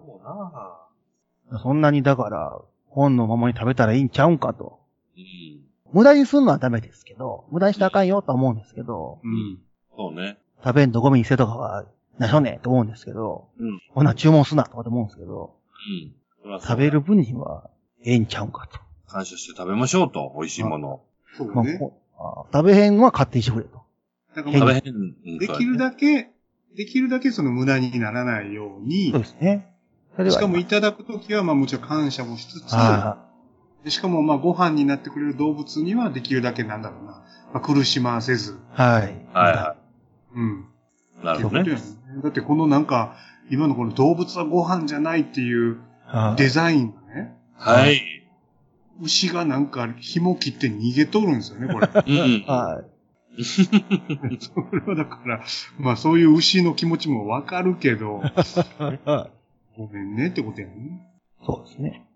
[1.50, 4.80] なそんなにだから、本のままに食べたらいいんちゃうんかと。
[5.16, 5.60] うん。
[5.92, 9.58] 無駄にするのはダメですけど、無駄にしたらあかんよとは思うんですけど、うん。
[9.96, 10.38] そうね。
[10.64, 11.86] 食べんとゴミに捨てとかは、
[12.18, 13.80] なしょねと思うんですけど、うん。
[13.90, 15.54] ほな注文すなとかと思うんですけど、
[16.44, 16.60] うん。
[16.60, 17.70] 食べる分には、
[18.04, 18.78] ええんちゃうんかと。
[19.08, 20.32] 感謝して食べましょうと。
[20.36, 21.02] 美味しいもの。
[21.38, 21.78] まあそうね。
[21.78, 23.82] こあ食べへんは勝手にしてくれと。
[24.34, 24.64] 食べへん。
[24.64, 26.30] うんできるだけ、け、
[26.76, 29.72] できるだけその無駄にならないようにそう、ですね。
[30.30, 32.70] しかもいただくときは、まあもちろん感謝もしつつ、
[33.90, 37.22] しかもまあご飯になってくれる動物にはできるだけなんだろうな、ま
[37.54, 39.02] あ、苦しませず、あ、はい。
[39.02, 39.76] はいは
[40.34, 40.66] うん。
[41.22, 41.24] い。
[41.24, 41.76] なるほどね。
[42.22, 43.16] だってこのなんか、
[43.50, 48.00] 今のこの動物はご飯じゃないっていうはいデザインがね、はい。
[49.02, 51.88] 牛がなんか紐切って逃げとるんですよね、これ。
[52.06, 52.44] うん。
[52.46, 52.95] はい。
[54.40, 55.44] それはだから、
[55.78, 58.22] まあそういう牛の気持ちもわかるけど、
[59.76, 61.06] ごめんねってことやね。
[61.44, 62.06] そうですね。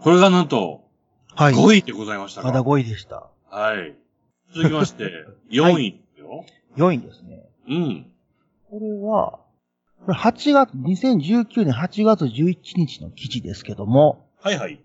[0.00, 0.84] これがなんと、
[1.34, 1.54] はい。
[1.54, 2.48] 5位でございましたか？
[2.48, 3.28] まだ5位でした。
[3.50, 3.94] はい。
[4.54, 5.04] 続きまして、
[5.50, 6.44] 4位ですよ。
[6.76, 7.44] 4位ですね。
[7.68, 8.06] うん。
[8.70, 9.38] これは、
[10.04, 14.80] これ8月、2019年8月11日の記事ですけども、はいはい。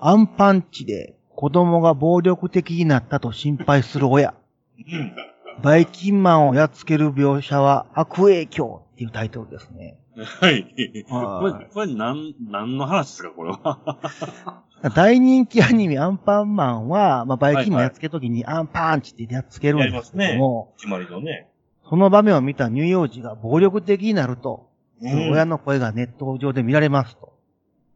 [0.00, 4.34] アンパンチで子供が暴力的になったと心配する親。
[4.78, 5.16] うん。
[5.62, 9.96] バイキンマンをやっつける描写は悪影響っていうタイトルですね。
[10.16, 10.52] はい。
[10.52, 14.62] はいこれ、これ何、何の話ですか、これは？
[14.94, 21.48] 大人気アニメアンパンマンは、まあ、バイキンマンやっつけるときにアンパンチってやっつけるんですけども、決まりのね。
[21.88, 24.68] その場面を見た乳幼児が暴力的になると、
[25.00, 27.32] うその親の声がネット上で見られますと。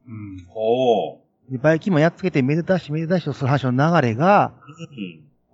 [0.07, 0.45] うん。
[0.49, 4.53] ほでバイキンマンやっつけてめでたしめでたしとする話の流れが。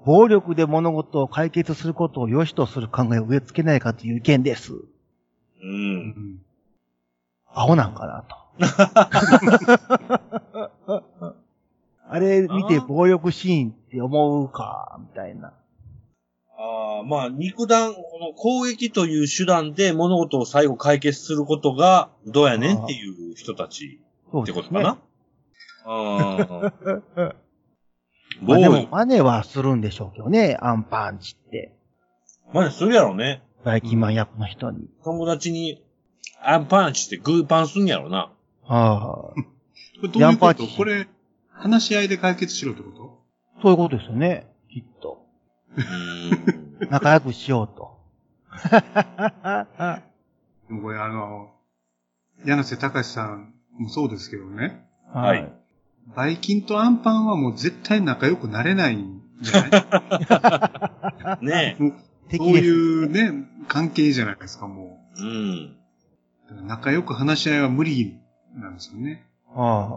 [0.05, 4.75] 暴力で物事を解決することを良しとする考えを植え付けないかという意見です。
[4.75, 4.85] う。
[5.63, 6.39] うんん。
[7.55, 8.37] アホなんかなと。
[12.07, 15.55] あれ見て暴力シーンって思うか、みたいな。
[16.59, 24.01] ああ、まあ、肉弾、この攻撃という手段で物事を最後解決することが、どうやねんっていう人たち
[24.39, 24.53] って。
[24.53, 24.91] ことかな。
[24.91, 24.99] あ
[25.85, 26.73] あ。
[28.41, 28.89] まあでもボーイ。
[28.89, 31.75] 真似はするんでしょうけどね、アンパンチって。
[32.53, 33.43] まあ、するやろね。
[33.65, 34.89] バイキンマン役の人に。
[35.05, 35.83] 友達に、
[36.43, 38.33] アンパンチってグーパンすんやろな。
[38.67, 39.35] ああ。
[39.35, 39.35] こ
[40.03, 41.09] れどういうこヤンパーチとこれ、
[41.51, 43.23] 話し合いで解決しろってこと？
[43.63, 45.25] そういうことですよね、きっと。
[46.91, 47.95] 仲良くしようと。
[50.69, 51.55] でもこれあの、
[52.45, 54.87] 柳瀬隆さんもそうですけどね。
[55.13, 55.51] はい。
[56.17, 61.45] バイキンとアンパンはもう絶対仲良くなれないんじゃない？
[61.47, 61.95] ねもう
[62.29, 62.57] 敵そう。
[62.59, 65.23] いうね、関係じゃないですか、もえ。
[65.23, 65.55] うん。
[65.65, 65.77] う。
[66.49, 68.19] だから仲良く話し合いは無理
[68.55, 69.27] なんですよね。
[69.57, 69.89] あ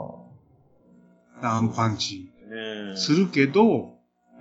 [1.41, 2.31] アンパンチ。
[2.95, 3.95] するけど、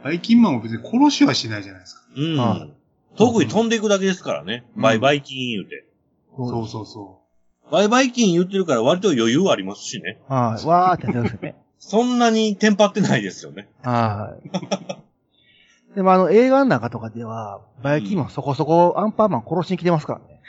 [0.05, 2.03] バイキンマンは別に殺しはしないじゃないですか。
[2.17, 2.37] うん。
[2.37, 2.69] は
[3.17, 4.65] 特に飛んでいくだけですからね。
[4.77, 5.85] うんバイバイキン言うて。
[6.33, 6.37] あ。
[6.37, 7.26] そうそうそバ
[7.73, 10.19] イバイキン言ってるから割と余裕ありますしね。
[10.29, 10.67] はい。
[10.67, 11.57] わーってやってますよね。
[11.79, 13.69] そんなにテンパってないですよね。
[13.83, 15.95] はい。
[15.95, 20.41] でもあの映画の中とかでは、バイキンマンそこそこアンパンマン殺しに来てますからね。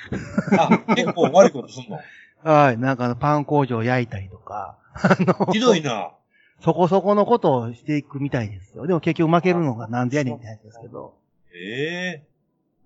[0.88, 1.99] あ、結構悪いことすんの？
[2.43, 2.77] はい。
[2.77, 6.12] なんかパン工場焼いたりとか、あの、ひどいな。
[6.60, 8.88] そこそこのことをしていくみたいですよ。
[8.88, 11.13] でも結局負けるのがなんでやねんって話ですけど、
[11.53, 12.23] ええ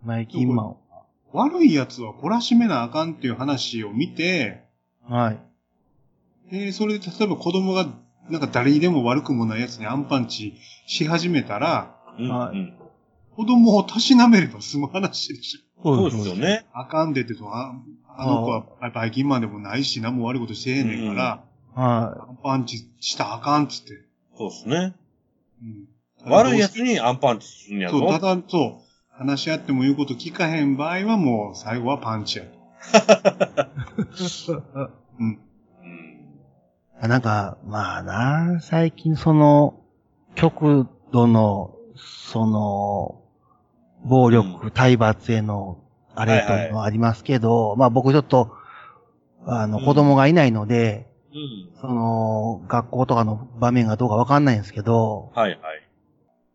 [0.04, 0.76] バイキンマンう。
[1.34, 4.64] 悪い奴は懲らしめなあかんっていう話を見て、
[5.08, 5.40] はい。
[6.52, 7.88] で、それで例えば子供が
[8.30, 10.56] なんか誰にでも悪くもない奴にアンパンチ
[10.88, 12.74] し始めたら、うん、はいうん。
[13.36, 15.96] 子供をたしなめれば済む話でしょ。
[15.96, 16.36] そうですよ。
[16.36, 16.66] ね。
[16.74, 17.74] あかんでってと、あ
[18.08, 23.94] あの子はバイキンマンでもないし、何も悪いことしてへんねんから、はアンパンチしたらあかんっつって。
[24.38, 24.96] そうですね。
[25.64, 26.32] うん。
[26.32, 28.00] 悪い奴にアンパンチするんやぞ。
[28.00, 28.91] そう、ただ、そう、
[29.22, 32.52] 話し合っても言うこと聞かへん場合はもう最後はパンチやと。
[35.20, 35.40] うん。
[35.84, 35.88] う
[37.06, 39.80] んなんか、まあな、最近その、
[40.34, 43.22] 極度の、その、
[44.06, 45.78] 暴力、体罰への、
[46.16, 48.56] あれというのはありますけど、まあ僕ちょっと、
[49.46, 51.72] あの、うん子供がいないので、うん。
[51.80, 55.60] その、学校とかの場面がどうかわかんないんですけど、はいはい。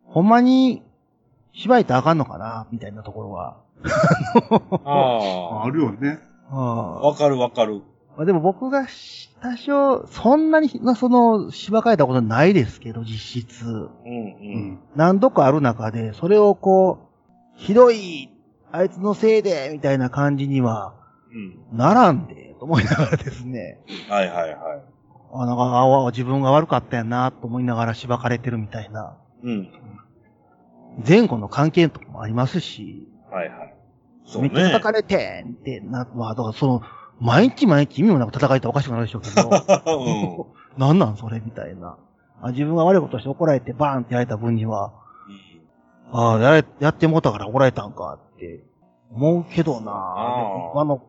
[0.04, 0.82] ほんまに、
[1.56, 3.56] 芝居ってあかんのかなみたいなところは。
[4.84, 6.20] ああるよね。
[6.50, 6.56] あ。
[6.56, 7.82] あわかるわかる。
[8.16, 13.66] まあでも僕がし多少、そんなに、まあその、芝かえたことないですけど、実質。
[13.66, 14.72] うんううん。
[14.72, 14.78] ん。
[14.96, 17.06] 何度かある中で、それをこう、
[17.56, 18.30] ひどい、
[18.72, 20.94] あいつのせいで、みたいな感じには、
[21.70, 21.78] うん。
[21.78, 23.80] ならんで、と思いながらですね。
[24.08, 24.82] はいはいはい。
[25.32, 29.16] あ、なんか、ああ自分が悪かったやな、と思いながら芝かれてるみたいな。
[29.42, 29.68] うん。
[31.06, 33.74] 前後の関係とかもありますし、はいはい。
[34.24, 34.82] そうめっちゃね叩。
[34.82, 36.82] かれてんってな、まあ、だからその、
[37.20, 39.50] 毎日毎日意味もなく叩かれたらおかしくなるでしょうけど、
[40.76, 40.80] うん。
[40.80, 41.96] なんなんそれみたいな。
[42.42, 44.92] あ自分が悪いことして怒られてバーンってやられた分には、
[46.12, 48.62] ああ、やれ、やってもうたから怒られたんかって
[49.12, 51.02] 思うけどなあーあの、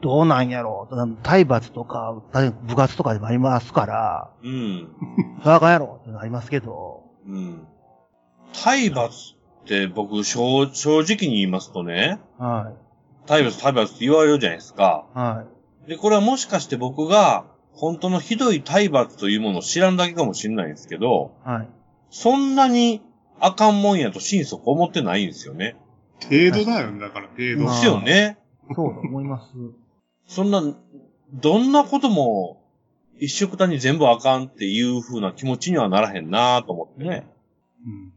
[0.00, 1.16] どうなんやろう。
[1.22, 2.22] 体罰とか、
[2.62, 4.88] 部活とかでもありますから、うん。
[5.42, 7.66] それあかんやろってなりますけど、うん。
[8.52, 9.34] 体罰
[9.64, 12.72] って僕、正正直に言いますとね、は
[13.26, 15.06] 体罰体罰って言われるじゃないですか。
[15.14, 15.44] い、は
[15.86, 21.68] で、これはもしかして僕が、本当のひどい体罰というものを知らんだけかもしれないんですけど、い、はい。
[22.10, 23.00] そんなに
[23.40, 25.76] あかんもんやと心底思ってないんですよね。
[26.22, 27.64] 程度だよね、だから程度。
[27.64, 28.38] まあですよね。
[28.74, 29.48] そうだ思います。
[30.26, 30.62] そんな、
[31.32, 32.62] どんなことも、
[33.18, 37.10] 一緒くたに全部あかんっていう風な気持ちにはならへんなと思ってね。
[37.10, 37.26] ね。
[37.86, 38.12] うん。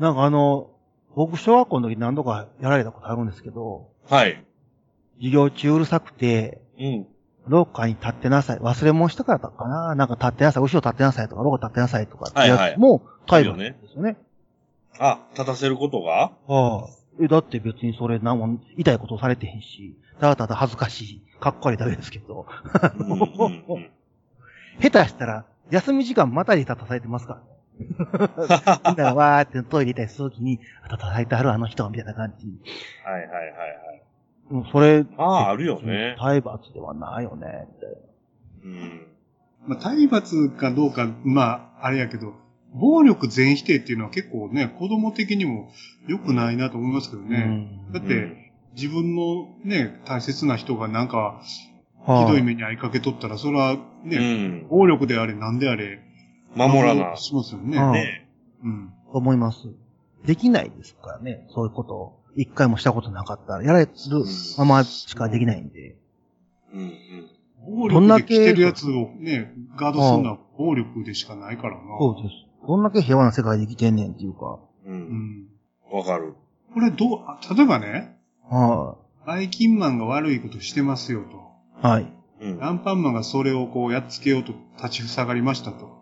[0.00, 0.70] なんかあの、
[1.14, 4.44] 僕小学校の時何度かやられたことあるんですけど、はい。
[5.16, 7.06] 授業中うるさくて、うん。
[7.48, 8.58] 廊下に立ってなさい。
[8.58, 10.62] 忘れ物したからだったかななんか立ってなさい。
[10.62, 14.16] 後ろ立ってなさいとか、廊下立ってなさいとかってやつも、体罰ですよね。
[15.00, 16.32] あ、立たせることが？
[16.46, 16.88] ああ。
[17.20, 22.46] え、だって別にそれ何も痛いことされてへんし、ただただ恥ずかしい、かっこ悪いだけですけど、
[22.98, 23.90] うんうんうん。
[24.80, 27.46] 下手したら、休み時間またで立たされてますからね。
[28.88, 32.46] みんながわーってトイレ行ったりするときに、立たされてはるあの人みたいな感じ。
[33.04, 33.42] はいはいはいは
[34.50, 34.52] い。
[34.52, 36.16] もうそれ、まあ、あるよね。
[36.18, 37.90] 体罰ではないよね、みたい
[38.64, 39.06] うん。
[39.66, 42.34] まあ、体罰かどうか、まあ、あれやけど、
[42.74, 45.70] 暴力全否定っていうのは結構ね、子供的にも
[46.06, 47.28] 良くないなと思いますけどな。
[47.28, 47.68] ね。
[47.92, 48.44] だって、うん
[48.78, 51.40] 自分のね、大切な人がなんか、
[52.06, 54.68] はあひどい目に遭いかけとったら、それはうね、ん。
[54.68, 55.98] 暴力であれ、なんであれ、
[56.54, 57.16] 守らな。
[57.16, 57.78] しますよね。
[57.78, 58.28] うんね
[58.64, 58.92] うん。
[59.12, 59.68] 思います。
[60.24, 62.18] できないですからね、そういうことを。
[62.36, 63.92] 一回もしたことなかったら、やられる
[64.58, 65.96] まましかできないんで。
[66.72, 67.38] うんうん。
[67.66, 71.80] 暴力で来てるやつをね、ガードするのは暴力でしかないからな。
[71.98, 72.34] そうです。
[72.66, 74.60] どんだけ平和な世界で生きてんねんっていうか。
[74.86, 74.90] う。
[74.90, 75.46] うんん。
[75.90, 76.34] わかる。
[76.74, 81.88] これどう、あ例えばね、はバイキンマンが悪いことしてますよと。
[81.88, 81.90] い。
[81.90, 82.12] はい。
[82.40, 82.64] うん。
[82.64, 85.97] アンパンマンがそれをこうやっつけようと立ちふさがりましたと。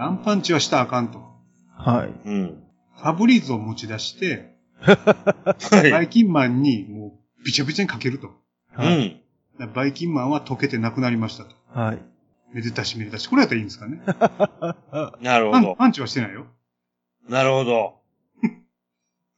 [0.00, 0.06] うん。
[0.06, 1.20] アンパンチはしたらあかんと。
[1.76, 2.28] はい。
[2.28, 2.64] うん。
[2.96, 5.90] ファブリーズを持ち出して、はい。
[5.90, 8.28] バイキンマンにもうびちゃびちゃにかけると。
[8.28, 8.32] う
[8.80, 9.04] はい。
[9.06, 9.20] ん。
[9.58, 11.54] だからバイキンマンは溶けてなくなりましたと。
[11.72, 12.02] はい。
[12.52, 13.28] めでたしめでたし。
[13.28, 14.02] これやったらいいんですかね。
[15.20, 15.52] なるほど。
[15.52, 16.46] パンパンチはしてないよ。
[17.28, 18.00] なるほど。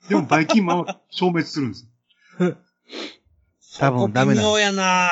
[0.08, 1.88] でもバイキンマンは消滅するんです。
[3.78, 5.10] 多分ダメなそこ微妙やな。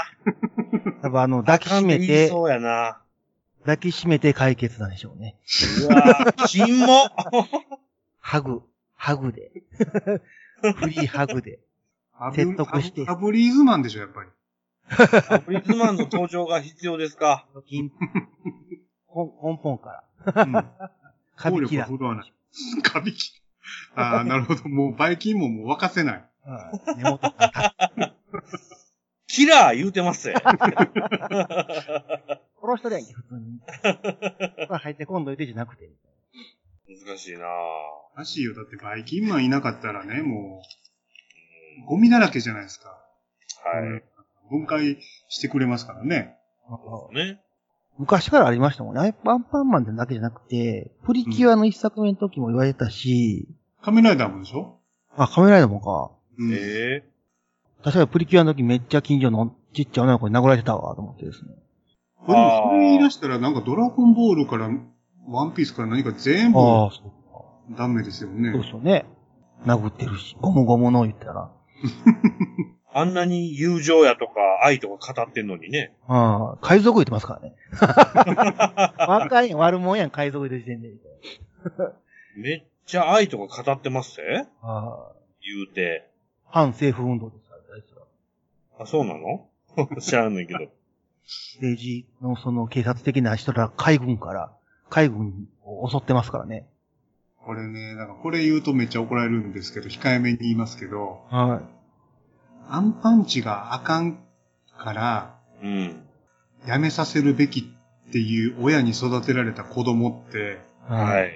[1.02, 2.99] 多分あの、抱きしめて、そうやな。
[3.60, 5.36] 抱きしめて解決なんでしょうね。
[5.82, 7.10] うわぁ、金も。
[8.18, 8.62] ハグ、
[8.94, 9.52] ハグで。
[10.76, 11.60] フリーハグで。
[12.34, 14.30] 説得してファブリーズマンでしょ、やっぱり。
[15.44, 17.46] プリズマンの登場が必要ですか。
[17.66, 17.90] 金、
[19.08, 20.04] 根根本か
[20.34, 20.44] ら。
[20.44, 20.52] うん。
[21.36, 21.88] カビキラ。
[22.82, 23.40] カビキ
[23.94, 24.16] ラ。
[24.16, 24.68] ああ、なるほど。
[24.68, 26.24] もうバイキンマンも沸かせない。
[26.44, 27.74] はい根元から
[29.26, 30.34] キラー言うてますよ。
[32.62, 33.58] 殺したるやんけ、普通に。
[34.68, 35.88] これ入ってこんどいてじゃなくて。
[37.06, 37.46] 難しいな
[38.16, 38.54] らしいよ。
[38.54, 40.62] だってバイキンマンいなかったらね、も
[41.84, 42.88] う、ゴミだらけじゃないですか。
[43.64, 44.02] はい。
[44.50, 44.98] 分解
[45.28, 46.36] してくれますからね。
[47.12, 47.40] ね。
[47.98, 49.14] 昔からありましたもんね。
[49.24, 53.48] アンパンマンだけじゃなくて、プリキュアの一作目の時も言われたし、
[53.82, 54.78] 仮面ライダーもでしょ？
[55.16, 56.10] あ、カメライダーもか。
[56.38, 56.52] うん。
[56.52, 57.04] え
[57.82, 61.54] 確かにプリキュアの時めっちゃ近所のちっちゃい女の子に殴られてたわ、と思ってですね。
[62.30, 64.68] これもそれ言い出したら、なんかドラゴンボールから、
[65.28, 67.76] ワンピースから何か全部、ああ、そうか。
[67.76, 68.52] ダメですよね。
[68.52, 69.06] そうですよね。
[69.66, 71.50] 殴ってるし、ゴムゴムの言ったら。
[72.92, 74.32] あんなに友情やとか
[74.64, 75.94] 愛とか語ってんのにね。
[76.08, 77.54] ああ、海賊言ってますからね。
[79.06, 80.90] 若いん悪者やん、海賊言って時点で。
[82.36, 85.12] めっちゃ愛とか語ってますぜああ、
[85.42, 86.10] 言うて。
[86.46, 88.02] 反政府運動ですから、あいつら
[88.80, 89.46] あ、そうなの？
[90.00, 90.58] 知らんねんけど。
[91.26, 94.52] 政治のその警察的な人ら海軍から、
[94.88, 96.66] 海軍を襲ってますからね。
[97.38, 101.62] これね、なんかこれ言うとめっちゃ怒られるんですけど、控えめに言いますけど、は
[102.68, 104.18] アンパンチがあかん
[104.78, 106.02] から、うん。
[106.66, 107.60] やめさせるべき
[108.08, 110.58] っていう親に育てられた子供って、
[110.88, 110.92] い。。
[110.92, 111.30] はいい。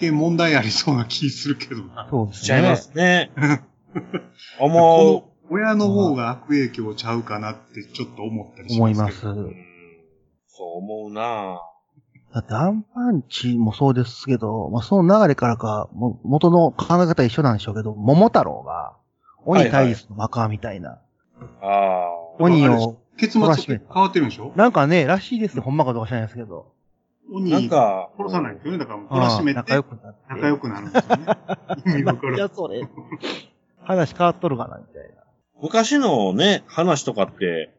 [0.00, 2.08] 結構問題ありそうな気するけどな。
[2.10, 2.42] そうですね。
[2.42, 3.30] しちゃいますね。
[4.58, 9.34] こ思の親の方が悪影響ちゃうかなってちょっと思ったりし思いますけど。
[9.34, 9.54] ます。
[10.46, 11.60] そう思うな
[12.34, 18.96] だってアンパンチもそうですけど、まあ、その流れからか、も元の考え方一緒なんでしょうけど、桃太郎が、
[19.44, 20.98] 鬼対立のマカみたいな。
[21.60, 22.08] ああ。
[22.38, 24.52] 鬼を、結末って変わってるんでしょ？
[24.56, 25.60] なんかね、らしいですね。
[25.60, 26.72] ほんまかどうか知らないですけど。
[27.30, 28.78] 鬼なんか、殺さないんですよね。
[28.78, 30.20] だから、懲らしめて仲良くなって。
[30.30, 31.26] 仲良くなるんですよね。
[31.86, 32.50] 意味わかいや、る。
[32.54, 32.88] それ。
[33.82, 35.21] 話変わっとるかな、みたいな。
[35.62, 37.72] 昔のね、話とかって、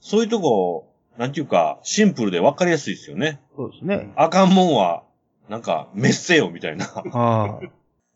[0.00, 3.40] そういうとこ、なんていうか、シンプルで分かりやすいですよね。
[3.56, 4.12] そうですね。
[4.16, 5.02] あかんもんは、
[5.48, 6.86] なんか、滅せよ、みたいな。
[6.86, 7.60] ああ。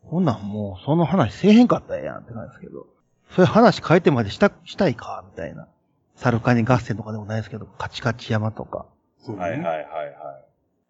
[0.09, 2.87] こんなんもう、その話せえへんかったやんって感じですけど。
[3.35, 5.67] そういう話変えてまでした、したいか、みたいな。
[6.15, 8.85] サルカニ合戦とかでもないですけど、カチカチ山とか。
[9.25, 9.81] そうねはいはいはいは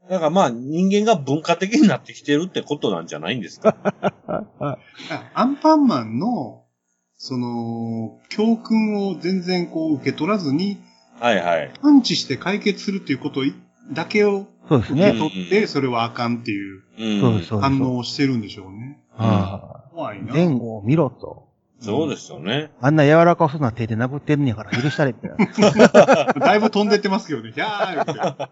[0.07, 0.09] い。
[0.09, 3.75] だからまあ、人間が文化的になってきてるってことなんじゃないんですか？
[4.59, 4.77] あ
[5.33, 6.58] アンパンマンの、
[7.21, 10.81] その、教訓を全然こう受け取らずに、
[11.19, 11.71] はいはい。
[11.81, 13.41] パンチして解決するっていうこと
[13.91, 15.11] だけを受けね。
[15.11, 16.81] 取って、それはあかんっていう。
[17.59, 19.01] 反応をしてるんでしょうね。
[19.17, 19.89] ああ。
[19.91, 20.33] 怖いな。
[20.33, 21.49] 前後を見ろと。
[21.81, 22.71] そうですよね。
[22.79, 26.33] あんな柔らかそうな手で殴ってんねやから許したれ、みたいな。
[26.33, 27.51] だいぶ飛んでってますけどね。
[27.51, 28.49] ひゃー言って。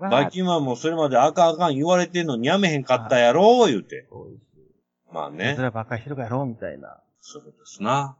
[0.00, 4.06] バキマンもそれまであかんあかん言われてんのにやめへんかったやろ、言うて。
[4.10, 4.42] そうです。
[5.14, 5.62] まあねそ。
[5.62, 6.98] れは馬鹿にしてるからやろ、みたいな。
[7.30, 8.16] そうですな。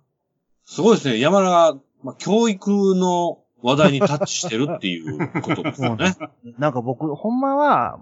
[0.67, 1.19] すごいですね。
[1.19, 6.15] 山田が、まあ、教育の話題にタッチしてるっていう ことですよね。
[6.59, 8.01] なんか僕、ほんまは、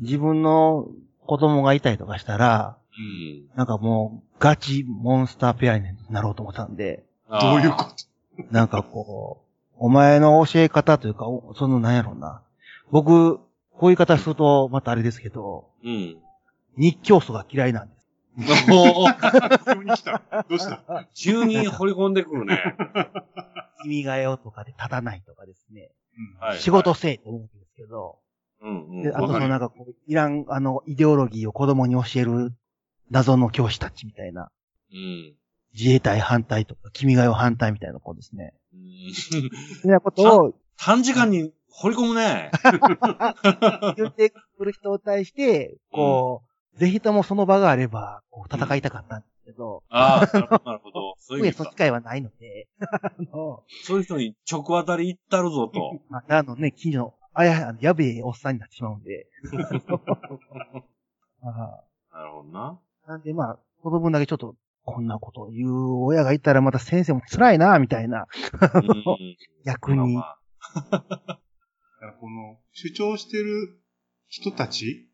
[0.00, 0.88] 自分の
[1.26, 3.48] 子供がいたりとかしたら、うん。
[3.56, 8.44] なんかもう、ガチモンスターペアになろうと思ったんで、どういうこと？
[8.50, 12.42] なんかこう、お前の教え方というか、おそのなんやろうな。
[12.90, 16.16] 僕、こういう言い方すると、またあれですけど、うん。
[16.76, 17.94] 日教祖が嫌いなんで
[18.46, 18.70] す。
[18.70, 20.22] もう、急に来た？
[20.48, 21.08] どうした？
[21.14, 22.76] 急に掘り込んでくるね。
[23.82, 25.90] 君が代とかで立たないとかですね。
[26.40, 28.18] はい仕事せえって思うんですけど、
[28.60, 29.02] うんうん。
[29.02, 32.52] であとそのなんかこう、いらん、あの、イデオロギーを子供に教える
[33.10, 34.50] 謎の教師たちみたいな、
[34.92, 35.34] うん。
[35.74, 38.54] 自衛隊反対とか、君が代反対みたいな子ですね。
[38.72, 39.14] うん
[39.80, 42.50] そんなことを短時間に掘り込むね。
[43.96, 46.47] 言ってくる人に対して、こう、
[46.78, 51.14] ぜひともその場があれば、こう、戦いたかったんですけど、ああ、なるほど。
[51.18, 51.76] そういうその機。
[51.76, 56.00] 会はないので、 あの、そういう人に直当たり行ったるぞと。
[56.08, 59.26] まあ、あのね、近所の、あや、あのやべえおっさんになってしまうんで。
[61.42, 62.80] あなるほどな。
[63.06, 64.54] あなんでまあ、子供だけちょっと、
[64.84, 68.26] こんなことを言う親がいたらまた先生も辛いな、みたいな、
[68.74, 70.16] うん逆に。
[72.20, 73.80] この、主張してる
[74.28, 75.08] 人たち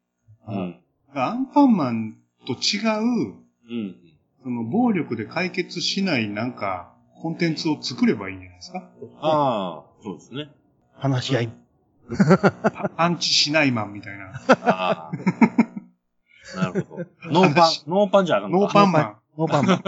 [0.46, 0.83] まあうん。
[1.14, 3.34] がアンパンマンと違う、
[3.70, 3.96] うん。
[4.42, 6.92] その暴力で解決しないなんか、
[7.22, 8.90] コンテンツを作ればいいんじゃないですか？
[9.20, 10.50] ああ、そうですね。
[10.96, 11.52] 話し合い。
[12.62, 14.32] パ パンチしないマンみたいな。
[14.62, 16.60] ああ。
[16.60, 17.06] なるほど。
[17.30, 19.16] ノーパン、ノーパンじゃあかんのノーかパンマン。
[19.38, 19.82] ノーパンマン。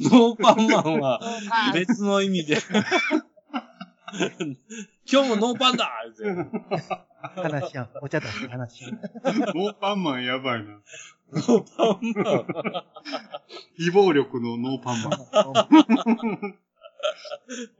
[0.00, 1.20] ノーパンマンは
[1.72, 2.58] 別の意味で。
[5.10, 5.90] 今日もノーパンだ
[6.22, 7.90] 言うて話し合う。
[8.02, 8.92] お茶出して話し合う。
[9.54, 10.80] ノーパンマンやばいな。
[11.32, 12.84] ノーパンマン。
[13.76, 15.18] 非暴力のノーパンマン。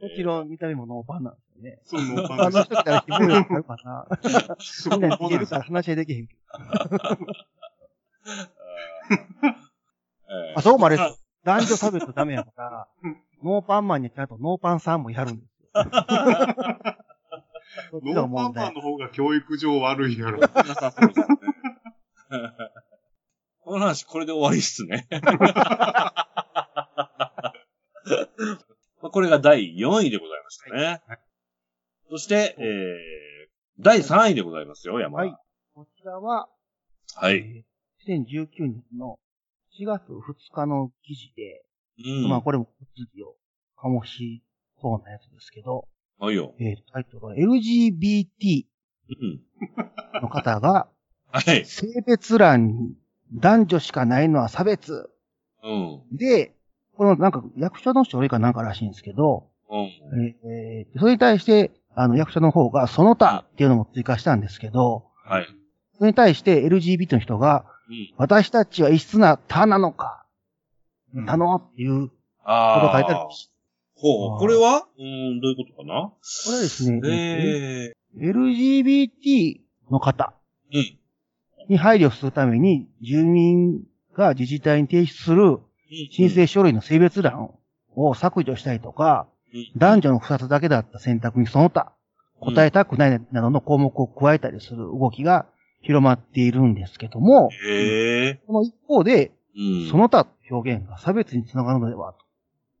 [0.01, 1.39] もちろん見た目もノーパンなんで
[1.83, 2.07] すよね。
[2.07, 2.51] そう、ノーパあンマン。
[2.53, 4.07] の人来たら非暴力になるかな。
[4.59, 6.39] そみんなう逃げるから話し合いできへんけど。
[10.31, 11.23] え あ、そうもあれです。
[11.43, 12.87] 男女差別ダメやから、
[13.43, 15.85] ノーパンマンにちゃんとノーパンさんもやるんですよ。
[17.93, 18.21] ノーパ。
[18.47, 20.39] ンマンの方が教育上悪いやろ。
[23.61, 25.07] この話、これで終わりっすね。
[25.11, 25.19] ま
[29.03, 31.01] あこれが第4位でございましたね。
[32.09, 32.65] そして、えー、
[33.79, 35.25] 第3位でございますよ、山田。
[35.29, 35.37] はい
[35.75, 36.49] こちらちらは、
[37.15, 37.35] はい。
[37.35, 37.69] えー
[38.07, 39.19] 2019年の
[39.79, 41.63] 4月2日の記事で、
[42.05, 42.29] うん。
[42.29, 43.35] まあこれも物議を
[43.77, 44.43] 醸し
[44.81, 45.87] そうなやつですけど、
[46.19, 46.53] はいよ。
[46.59, 48.65] えータイトルは LGBT
[49.09, 49.41] うん。
[50.21, 50.87] の方が、
[51.31, 51.65] はい。
[51.65, 52.93] 性別欄に
[53.33, 55.09] 男女しかないのは差別。
[55.63, 56.17] うん。
[56.17, 56.55] で、
[56.95, 60.35] このなんか役所の書類かなんからしいんですけど、うん。
[60.51, 65.47] えーそれに対して、あの役所の方がその他っていうのも追加したんですけど、はい。
[65.97, 68.13] それに対して LGBT の人が、うん。
[68.17, 70.25] 私たちは異質な他なのか、
[71.13, 72.15] うん他のっていうこ
[72.45, 72.87] と。
[72.87, 73.29] を書いてある。
[74.01, 74.39] ほう。
[74.39, 74.87] これは？
[74.97, 76.11] うん、どういうことかな？
[76.11, 79.59] これはですね、ええ LGBT
[79.91, 80.33] の方
[80.73, 80.97] うん。
[81.69, 83.83] に配慮するために、住民
[84.15, 85.59] が自治体に提出する
[86.11, 87.51] 申請書類の性別欄
[87.95, 89.27] を削除したりとか、
[89.75, 91.93] 男女の二つだけだった選択にその他、
[92.39, 95.45] 答えたくないなどの項目を加えたりする動きが
[95.81, 99.89] 広まっているんですけども、ええその一方で、うん。
[99.89, 102.19] その他表現が差別につながるのではと。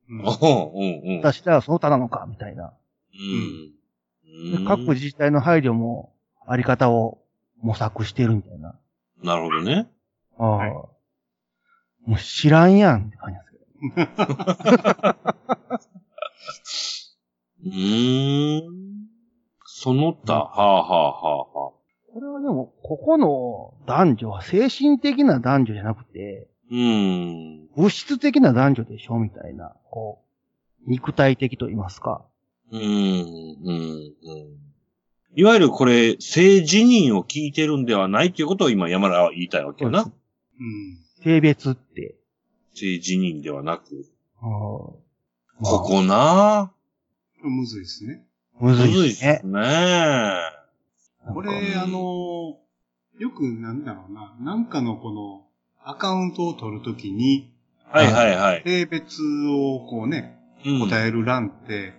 [0.09, 1.21] うんうん、うん、うん。
[1.21, 2.73] 私らはその他なのか、みたいな。
[3.13, 3.71] うん。
[4.51, 6.13] でうん各自治体の配慮も、
[6.47, 7.19] あり方を
[7.61, 8.75] 模索してるみたいな。
[9.23, 9.87] なるほどね。
[10.37, 13.47] ああはいもう知らんやんって感じです
[13.95, 15.15] けど。
[17.65, 18.79] うーん。
[19.65, 21.71] その他、はあ、はあ、はあ、はあ。
[22.13, 27.67] これはでも、ここの男女は精神的な男女じゃなくて、うーん。
[27.75, 30.21] 物質的な男女でしょみたいな、こ
[30.85, 32.25] う、肉体的と言いますか。
[32.71, 34.69] うーん、うん、うん。
[35.35, 40.01] いわゆるこれ、性自認を聞いてるんではないっていうことを今山田は言いたいわけよな。
[40.01, 40.11] うん。
[41.23, 42.15] 性別って。
[42.73, 44.05] 性自認ではなく。
[44.41, 44.99] あー
[45.61, 46.71] ここな
[47.41, 48.25] むずいですね。
[48.59, 49.61] むずいっすいですね。
[49.61, 49.61] ね。
[51.33, 52.57] これ、あの、
[53.17, 55.48] よくなんだろうな、なんかのこの、
[55.83, 57.53] アカウントを取るときに、
[57.91, 58.63] はいはいはい。
[58.65, 60.79] 性別をこうね、うん。
[60.89, 61.93] 答える欄って、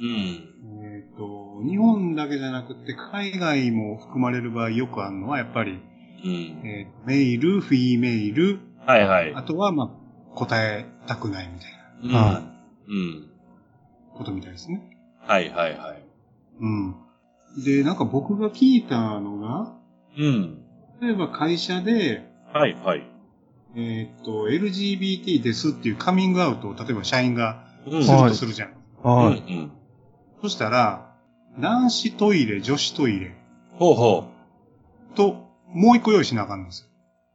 [0.00, 0.82] うん。
[0.82, 5.80] えっ、と、日本だけじゃなくて海外も含まれる場合よくあるのは、やっぱり、
[6.24, 6.60] うん。
[6.64, 9.34] えーメイル、フィーメイル、はいはい。
[9.34, 11.70] あとは、まあ、答えたくないみたい
[12.04, 12.42] うんは
[12.88, 13.20] うん。
[13.22, 13.26] な
[14.16, 14.82] ことみたいですね。
[15.26, 16.02] はいはいはい。
[16.60, 16.94] うん。
[17.64, 19.76] で、なんか僕が聞いたのが、
[20.18, 20.62] うん。
[21.00, 22.22] 例えば会社で、
[22.52, 23.19] はいはい。
[23.76, 28.04] えーっと、LGBT ですっていうカミングアウトを、例えば社員がうん。
[28.04, 28.70] するはいとするじゃん。
[29.04, 29.38] うんはい。
[29.38, 29.72] うん。
[30.42, 31.14] そしたら、
[31.58, 33.34] 男子トイレ、女子トイレ
[33.78, 34.24] ほうほ
[35.14, 36.88] と、もう一個用意しなあかんんです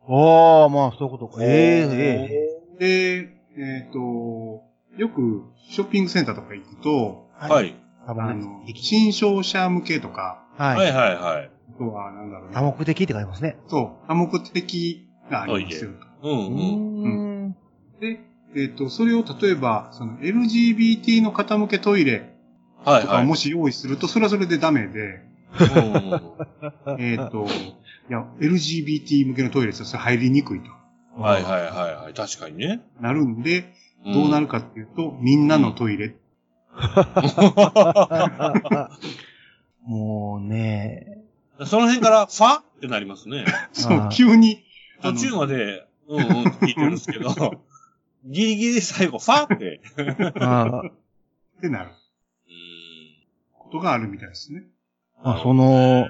[0.08, 1.38] ああ、まあ、そういうことか。
[1.38, 1.44] う。
[1.44, 2.80] ええええよ。
[2.80, 4.64] で、えーっと、
[4.98, 7.76] よくショッピングセンターとか行くと、はい。
[8.06, 10.78] 多あ分の、新商者向けとか、はい。
[10.78, 11.52] はいはいはい。
[11.76, 12.76] あとは、なんだろう多ね。
[12.78, 13.58] 目的って書いてますね。
[13.68, 16.06] そう、多目的がありますよと。
[16.30, 16.62] うんう
[17.04, 17.08] う
[17.48, 17.56] ん。
[18.00, 18.20] で、
[18.56, 22.34] えっ、と、それを例えば、その LGBT の方向けトイレ
[22.80, 23.24] とか。
[23.24, 25.22] もし用意すると、それはそれでダメで、
[26.86, 27.48] うん えっ、と、
[28.10, 30.70] いや、LGBT 向けのトイレってそれ入りにくいと
[31.22, 32.14] はいはいはいはい。
[32.14, 32.82] 確かにね。
[33.00, 33.74] なるんで、
[34.06, 36.16] どうなるかっていうと、みんなのトイレ。
[39.84, 41.24] もうね、
[41.66, 43.46] その辺から、ファってなりますね。
[43.72, 44.66] そう急に、
[45.02, 47.32] 途中まで、うんうんって聞いてるんですけど、
[48.26, 49.82] ギリギリ最後、ファって。
[50.40, 50.94] あーっ
[51.62, 51.92] てなる
[53.54, 54.64] ことがあるみたいですね。
[55.24, 56.08] まあ、その、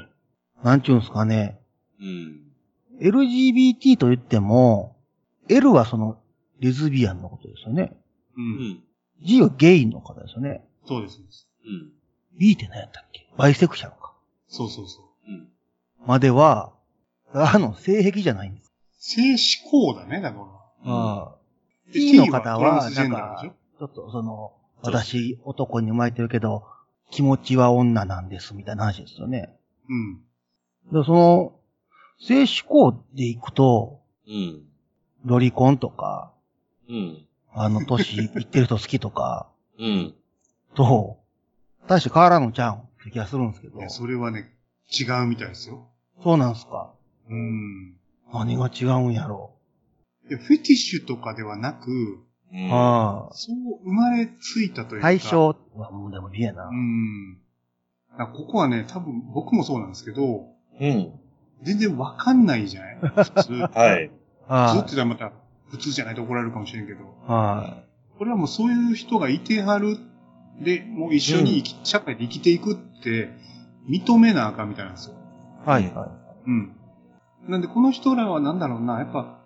[0.64, 1.60] なんちゅうんすかね、
[2.00, 2.41] うん。
[3.02, 4.96] LGBT と言っても、
[5.50, 6.20] L はその、
[6.60, 7.96] レズビアンのことですよね。
[8.38, 8.41] う。
[8.41, 8.84] うんん。
[9.22, 10.64] G はゲイの方ですよね。
[10.86, 11.20] そうです。
[11.66, 11.91] うん。
[12.38, 13.28] B って何やったっけ？
[13.38, 14.14] バイセクシャルか。
[14.48, 15.32] そうそうそう。
[15.32, 15.48] うん。
[16.06, 16.74] までは、
[17.34, 18.64] あの、性癖じゃないんです。
[19.08, 20.91] 性思考だね、だから。
[20.91, 21.36] ああ。
[21.93, 26.64] で T の方は、なんかちょっとその、私、男に生まれてるけど、
[27.12, 29.56] 気持ちは女なんです、みたいな話ですよね。
[29.88, 30.22] うん。
[30.91, 31.53] でその、
[32.20, 34.64] 性思考でいくと、うん。
[35.24, 36.32] ロリコンとか、
[36.89, 37.28] うん。
[37.53, 39.47] あの、年いってる人好きとか、
[39.78, 40.16] うん。
[40.74, 41.20] と、
[41.88, 43.89] 大して変わらんのちゃうんって気がするんですけどいや、。
[43.89, 44.51] それはね、
[44.91, 45.88] 違うみたいですよ。
[46.24, 46.91] そうなんすか。
[47.30, 47.97] うん。
[48.39, 49.51] 何が違うんやろ
[50.29, 52.25] いやフェティッシュとかではなく、う。
[52.53, 52.69] うん。
[52.71, 54.99] あそう生まれついたといあ。
[54.99, 55.01] うか。
[55.03, 56.73] 対象はもうでもいいやなう。
[56.73, 57.38] ん。
[58.33, 60.47] ここはね、多分僕もそうなんですけど、
[60.79, 61.11] うん。
[61.63, 62.97] 全然わかんないじゃない？
[63.01, 63.53] 普通。
[63.53, 64.09] はい。
[64.09, 64.11] 普通って
[64.47, 65.31] あ言ったらまた、
[65.69, 67.33] 普通じゃないと怒られるかもしれんけど、あ。
[67.33, 67.77] は
[68.17, 69.97] これはもうそういう人がいてはる。
[70.63, 73.29] で、もう一緒に生き、社会で生きていくって、
[73.89, 75.15] 認めなあかんみたいなんですよ。
[75.65, 75.69] い。
[75.69, 76.09] はいは
[76.47, 76.71] うん。
[77.48, 79.39] なんでこの人らはなんだろうな、やっぱ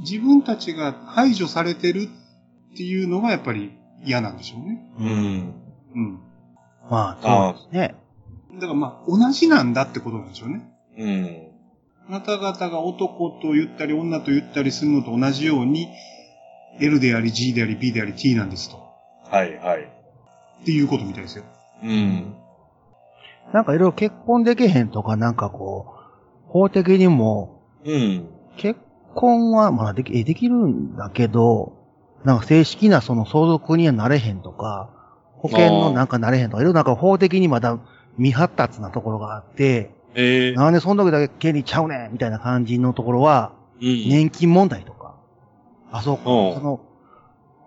[0.00, 2.08] 自分たちが排除されてる
[2.72, 3.72] っていうのがやっぱり
[4.04, 4.92] 嫌なんでしょうね。
[4.98, 5.54] うん。
[5.94, 6.20] うん。
[6.90, 7.94] まあ、そうですね。
[8.54, 10.72] だからまあ同じなんだってことなんでしょうね。
[10.96, 11.48] うん。
[12.08, 15.88] あなた方が男と言ったり女と言ったりするのと同じように
[16.80, 18.78] L であり G であり B であり T なんですと。
[19.30, 19.82] はいはい。
[19.82, 21.44] っていうことみたいですよ。
[21.82, 22.34] うん。
[23.52, 25.97] なんかいろいろ結婚できへんとか、なんかこう、
[26.48, 28.28] 法的にも、うん。
[28.56, 28.80] 結
[29.14, 31.74] 婚はまあでき、えできるんだけど、
[32.24, 34.90] なんか正式なその相続にはなれへんとか、
[35.36, 37.78] 保険のなんかなれへんとか、いろいろなんか法的にまだ
[38.16, 44.08] 未発達なところがあって、ええなんでその時だけ権利ちゃうねんみたいな感じのところは、うん。
[44.08, 45.14] 年金問題とか。
[45.92, 46.30] あ、そうか。
[46.30, 46.80] うんその、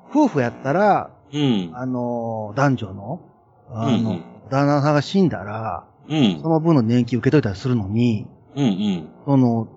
[0.09, 1.71] 夫婦やったら、うん。
[1.73, 3.21] あの、男女の、
[3.69, 6.49] あの、うんうん旦那さんが死んだら、うんそ。
[6.49, 9.09] の分の年金受け取れたりするのに、うんうん。
[9.25, 9.67] その、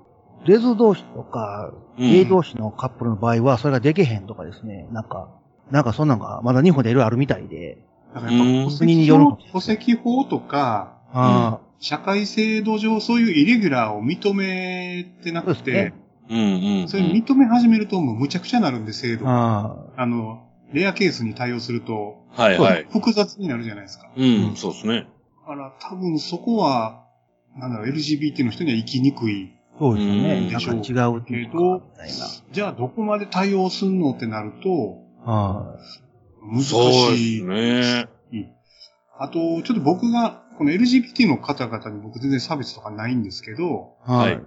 [0.47, 4.89] レズ同士とか、うんゲイ同士のカップルの場合は、それができへんとかですね。
[4.91, 5.29] なんか、
[5.71, 7.79] なんかそんなんが、まだ日本でいろいろあるみたいで。
[8.13, 15.95] だからやっうんぱ戸国による戸籍法とか、あ社会制度上そういうイレギュラーを認めてなくて、そうですね
[16.31, 16.39] うん
[16.81, 16.89] うん。
[16.89, 19.31] それ認め始めるともうむちゃくちゃなるんで、制あ、度が。
[19.31, 19.67] あ
[19.99, 22.87] あ、あの、レアケースに対応すると、はいはい。
[22.91, 24.11] 複雑になるじゃないですか。
[24.17, 25.07] うん、そうですね。
[25.47, 27.04] だから多分そこは、
[27.57, 29.53] なんだろう、LGBT の人には生きにくい。
[29.79, 30.51] そうですね。
[30.51, 32.27] なんか違うっていうか、みたいな。
[32.53, 35.77] じゃあどこまで対応すんのってなると、あ
[36.43, 37.47] 難そうしい。
[37.47, 38.09] ですね。
[39.19, 44.39] あと、ちょっと僕が、この LGBT の方々に僕全然差別とかないんですけど、あ、ははいい。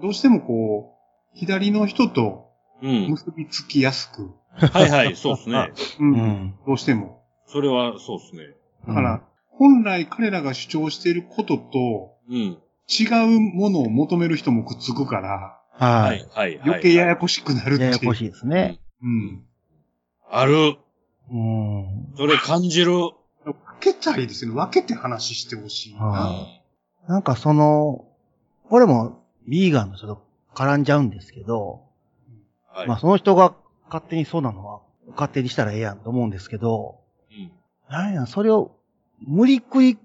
[0.00, 0.94] どうしてもこ
[1.34, 2.50] う、左の人と
[2.82, 3.10] うん。
[3.10, 5.72] 結びつきやすく、はいはい、そうですね。
[6.00, 6.54] ううんん。
[6.66, 7.22] どうしても。
[7.46, 8.42] それはそうですね。
[8.88, 12.58] だから、本来彼らが主張していることとうん。
[12.88, 13.04] 違
[13.36, 16.24] うものを求める人もくっつくから、ははいい。
[16.30, 16.60] はい。
[16.64, 17.90] 余計ややこしくなるっていう。
[17.90, 18.80] ややこしいですね。
[19.02, 19.44] うん。
[20.30, 20.76] ある。
[21.30, 22.14] うん。
[22.16, 22.92] それ感じる。
[23.44, 24.56] 分けたいですよね。
[24.56, 26.04] 分けて話してほしいな。
[26.04, 26.46] は
[27.08, 28.06] なんかその、
[28.70, 30.22] 俺もビーガンの人と
[30.54, 31.82] 絡んじゃうんですけど、
[32.68, 32.88] はい。
[32.88, 33.54] まあその人が
[33.86, 34.80] 勝手にそうなのは
[35.10, 37.50] 勝手にしたらええやんと思うんですけど、うん
[37.90, 38.74] なんや、それを
[39.20, 39.98] 無理くり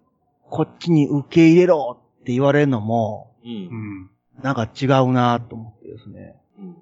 [0.50, 1.98] こっちに受け入れろ
[2.28, 3.48] って言われるのも、う。
[3.48, 4.10] うんん。
[4.44, 6.36] なんか違うなと思ってですね。
[6.60, 6.76] うん。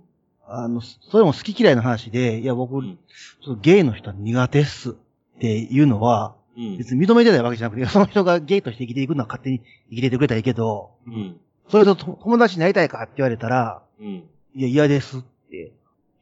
[0.47, 2.97] あの、それも好き嫌いの話で、いや僕、うん
[3.43, 4.93] ちょっとゲイの人は苦手っすっ
[5.39, 6.77] ていうのは、うん。
[6.77, 11.39] 別に認めてないわけじゃなくて、その人がゲイとして生きていくのは勝手に生きていてくれたらいいけど、うん。
[11.69, 14.23] それとと友達になりたいかって言われたら、うん。
[14.55, 15.21] いや、嫌ですっ
[15.51, 15.73] て、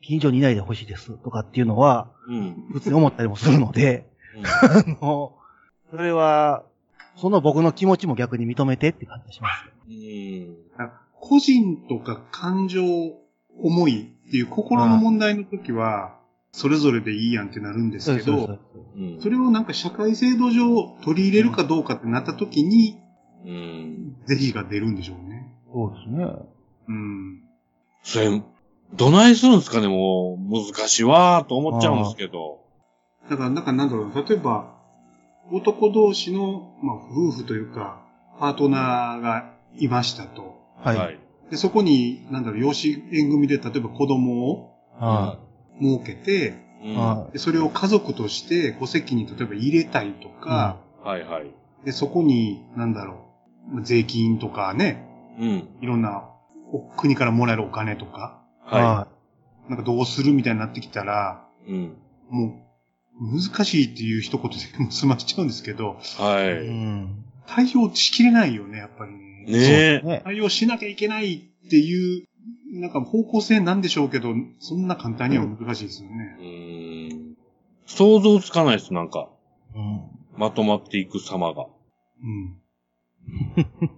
[0.02, 2.68] 近所にいないでほしいですとかっていうのは、うん。
[2.74, 4.06] 普通に思ったりもするので、
[4.44, 5.34] あの、
[5.92, 6.64] それは、
[7.16, 9.66] その僕の気持ちも逆に認めてって感じがします。
[9.88, 10.56] うん。
[11.20, 12.84] 個人とか感情、
[13.62, 16.18] 思いっていう心の問題の時は、
[16.52, 18.60] それぞれでいいやんってなるんですけど、
[19.22, 23.00] それをなんか社会制度上取り入れるかどうかってなった時に、
[23.46, 24.16] うん。
[24.26, 25.52] 是非が出るんでしょうね。
[25.72, 26.26] そうですね。
[26.88, 27.44] うん。
[28.04, 28.42] それ、
[28.94, 32.60] どないするんですかねもう、難しいわーと思っちゃうんですけど。
[33.30, 34.74] だから、なんかなんだろう、例えば、
[35.52, 38.06] 男同士の、まあ、夫婦というか、
[38.40, 40.56] パートナーがいましたと。
[40.78, 40.98] はい。
[40.98, 41.20] はい。
[41.52, 45.38] で、そこに、なんだろう、養子縁組で、例えば子供をは
[45.82, 46.96] 設けて、うんい。
[46.96, 51.52] はでそれを家族として戸籍に例えば入れたいとか、はいはい。
[51.86, 53.26] で、そこに、なんだろ
[53.72, 55.08] う、まあ税金とかね、
[55.40, 55.68] うん。
[55.82, 56.30] いろんな
[56.72, 58.42] お国からもらえるお金とか、
[58.72, 58.76] い。
[58.76, 59.08] はは
[59.70, 61.72] なんかどうするみたいになってきたら、い。
[61.72, 61.98] うん。
[62.30, 62.73] もう、
[63.20, 66.44] 難しいっていう一言でも済ましちゃうんですけど、はい。
[66.46, 66.68] い。
[66.68, 67.24] うん。
[67.48, 69.14] 対応しきれないよね、やっぱり
[69.52, 70.02] ね。
[70.02, 70.22] ね。
[70.24, 72.26] 対応しなきゃいけないっていう、
[72.74, 76.38] なんか方向性なんでしょうけど、そんな簡単には難しいですよね。
[76.40, 76.44] う
[77.16, 77.36] ん。
[77.86, 79.30] 想像つかないです、なんか。
[79.76, 80.02] うん。
[80.38, 81.68] まとまっていく様が。
[82.24, 82.58] うん。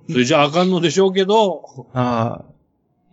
[0.09, 2.45] それじゃあかんのでしょうけど、は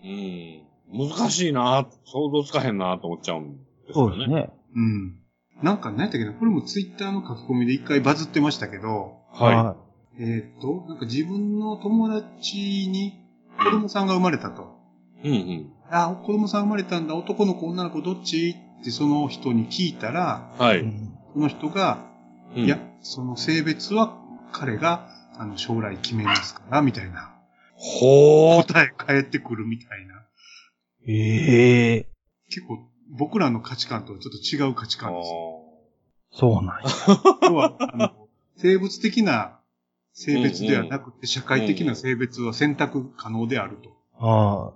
[0.05, 0.63] うん。
[0.93, 4.17] 難しいな想像つかへんなと思っちゃうんですよね。
[4.17, 4.51] うですね。
[4.75, 5.22] うん。
[5.63, 9.77] なんか、何やったっけな、これもツイッターの書き込みで一回バズってましたけど、は
[10.19, 13.25] えーっと、なんか自分の友達に
[13.59, 14.77] 子供さんが生まれたと。
[15.23, 15.29] い。
[15.29, 15.73] うんうん。
[15.91, 18.57] あ、子供さん生まれたんだ、男の子、女の子どっち？
[18.81, 20.81] ってその人に聞いたら、はい。
[20.81, 22.11] うんその人が、
[22.55, 24.19] うんいや、その性別は
[24.53, 25.09] 彼が、
[25.39, 27.35] あの、将来決めますから、みたいな。
[27.75, 28.67] ほー。
[28.67, 30.27] 答え返ってくるみたいな。
[31.09, 32.09] ええ
[32.51, 32.81] 結構、
[33.13, 35.65] 僕らの価値観とはちょっと違う価値観ですよ。
[36.33, 36.83] そうなんや。
[37.51, 39.61] 要は、あの、生物的な
[40.15, 43.91] 性別ではなくて、社会的な性別は選択可能であると。
[44.19, 44.73] あ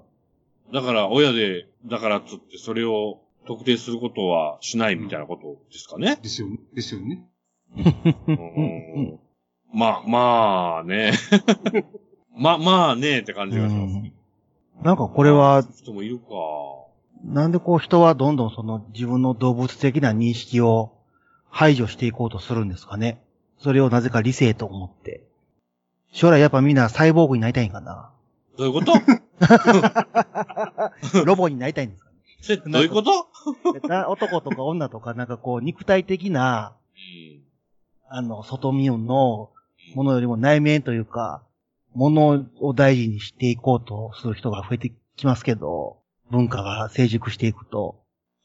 [0.73, 6.19] だから親で、だからっつってそれを特定することはしないみたいなことですかね。
[6.23, 6.59] ですよね。
[6.75, 7.25] ですよね。
[8.27, 9.19] うん
[9.73, 11.13] まあ、まあね。
[12.37, 13.95] ま、まあねって感じがします。
[13.95, 14.13] うん
[14.83, 16.27] なんかこれは、人もいるか。
[17.27, 20.93] なんでこう人はどんどんその自分の動物的な認識を
[21.51, 23.21] 排除していこうとするんですかね。
[23.59, 25.23] それをなぜか理性と思って。
[26.13, 28.11] 将来やっぱみんなサイボーグになりたいんかな。
[28.57, 28.93] どういうこと？
[31.25, 32.17] ロボになりたいんですかね。
[32.41, 33.11] そ れどういうこと？
[34.09, 36.99] 男とか女とかなんかこう肉体的な、う
[37.43, 37.43] ん
[38.09, 39.51] あの、外見の
[39.95, 41.43] ものよりも内面というか、
[41.95, 45.97] ものを大事にしていこうとする人が増えてきますけど、
[46.31, 48.03] 文化が成熟していくと。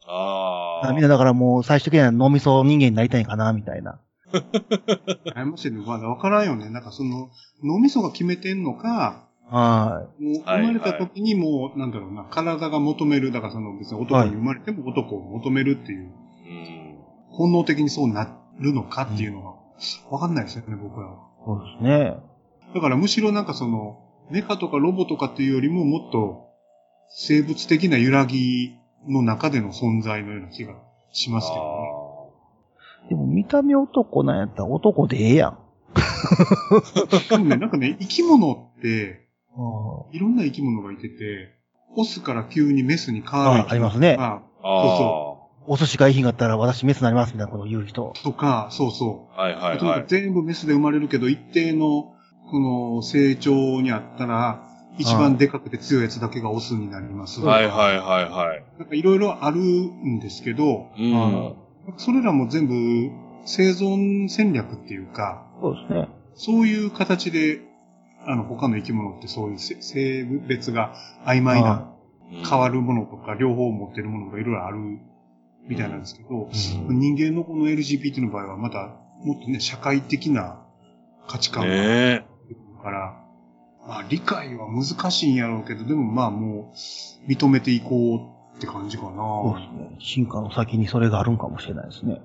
[0.07, 0.93] ああ。
[0.93, 3.99] みんなだからもう最終的には脳みそ人間になりたいんかな、みたいな。
[5.35, 5.83] ありましたね。
[5.85, 6.69] まだわからんよね。
[6.69, 7.29] なんかその、
[7.63, 16.97] 脳みそが決めてんのか、はもう生まれた時にもう、なんだろうな、体が求める、だからその別に男に生まれても男を求めるっていう、うん。
[17.29, 19.55] 本能的にそうなるのかっていうのは、
[20.09, 21.13] わかんないですよね、僕らは。
[21.13, 21.17] い。
[21.45, 22.15] そうですね。
[22.73, 26.50] だからむしろなんかその、メカとかロボとかっていうよりももっと、
[27.13, 30.75] 生物的な揺らぎの中での存在のような気が
[31.11, 33.09] しますけどね。
[33.09, 35.59] でも見た目男なんやったら男でええやん。
[37.29, 41.55] でもね、なんかね、生き物って、あいろんな生き物がいてて、
[41.95, 44.97] オスから急にメスに変わるあありますねあああ。
[44.97, 48.13] そお寿司がいい日があったら私メスになりますみたいなことを言う人。
[48.23, 49.39] とか、そうそう。
[49.39, 50.07] はいはいとにかくはい。
[50.07, 52.13] 全部メスで生まれるけど、一定の、
[52.49, 57.41] この成長にあったら、一番でかくて強いやつだけがオスになります。
[57.41, 58.63] はいはいはいはい。
[58.77, 61.55] なんかいろいろあるんですけど、うん。
[61.97, 62.73] それらも全部
[63.45, 66.09] 生存戦略っていうか、そうですね。
[66.35, 67.61] そういう形で、
[68.25, 70.93] あの、他の生き物ってそういうせ性別が
[71.25, 71.91] 曖昧な、
[72.47, 74.77] 変わるものとか、両方持ってるものがいろいろある
[75.67, 76.49] みたいなんですけど、
[76.87, 80.61] うん人間のこの LGBT の場合はまた、もっとね、社会的な
[81.27, 82.25] 価値観があるね
[82.81, 83.21] から、
[83.87, 88.15] まあ理解は難しいんやろうけど、でもまあもう、認めていこ
[88.53, 89.11] うって感じかな。
[89.11, 89.97] そうですね。
[89.99, 92.21] 進化の先にそれがあるんかもしれないですね。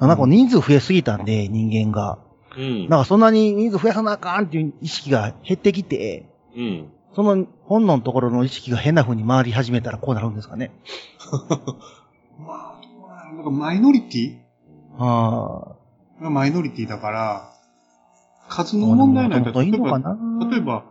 [0.00, 2.18] なんか人数増えすぎたんで、人間が。
[2.58, 2.60] え。
[2.60, 2.88] うん。
[2.88, 6.92] なんかそんなに人数増やさなあかんっていう意識が減ってきて、うん。
[7.14, 10.70] その本能のところの意識が変な風に回り始めたらこうなるんですかね。
[12.38, 14.36] まあ、どうなんかマイノリティ？
[14.98, 15.76] あ
[16.20, 17.55] がマイノリティだから、
[18.48, 18.80] 数あ。
[18.80, 20.84] の問題なんだもともといいのか例えば、な例えば、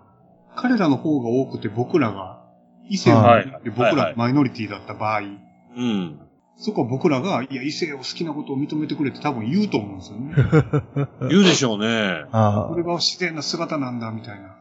[0.56, 2.42] 彼らの方が多くて僕らが、
[2.88, 6.20] 異性をはいで僕らマイノリティだった場合、うん。
[6.58, 11.08] そこは僕らが、いや、異性を好きなことを認めてくれって多分言うと思うんですよね。
[11.30, 12.26] 言うでしょうね。
[12.32, 14.48] あこれが自然な姿なんだ、みたいな。
[14.48, 14.56] あ。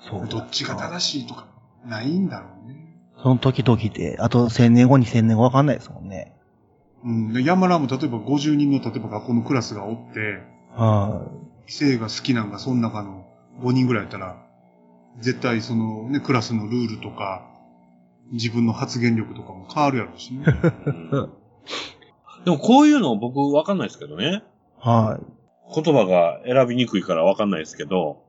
[0.00, 0.28] そう。
[0.28, 1.46] どっちが正しいとか、
[1.86, 2.76] ないんだろうね。
[3.22, 6.34] その時々で、あと1000年後に1000年後わかんないですもんね。
[7.04, 7.32] うん。
[7.32, 10.42] で、山田も例えば50人の例えば学校のクラスがおって、
[10.76, 11.22] あ
[11.70, 13.24] 異性が好きなんがその中の
[13.62, 14.44] 5人ぐらいやったら、
[15.20, 17.46] 絶対そのね、クラスのルールとか、
[18.32, 20.44] 自分の発言力とかも変わるやろうしね。
[20.86, 21.32] う ん
[22.44, 24.42] でもこういうの僕わかんないですけどね。
[24.80, 24.90] あ。
[24.90, 25.20] はい。
[25.72, 28.24] 言葉が選びにくいからわかんないですけど、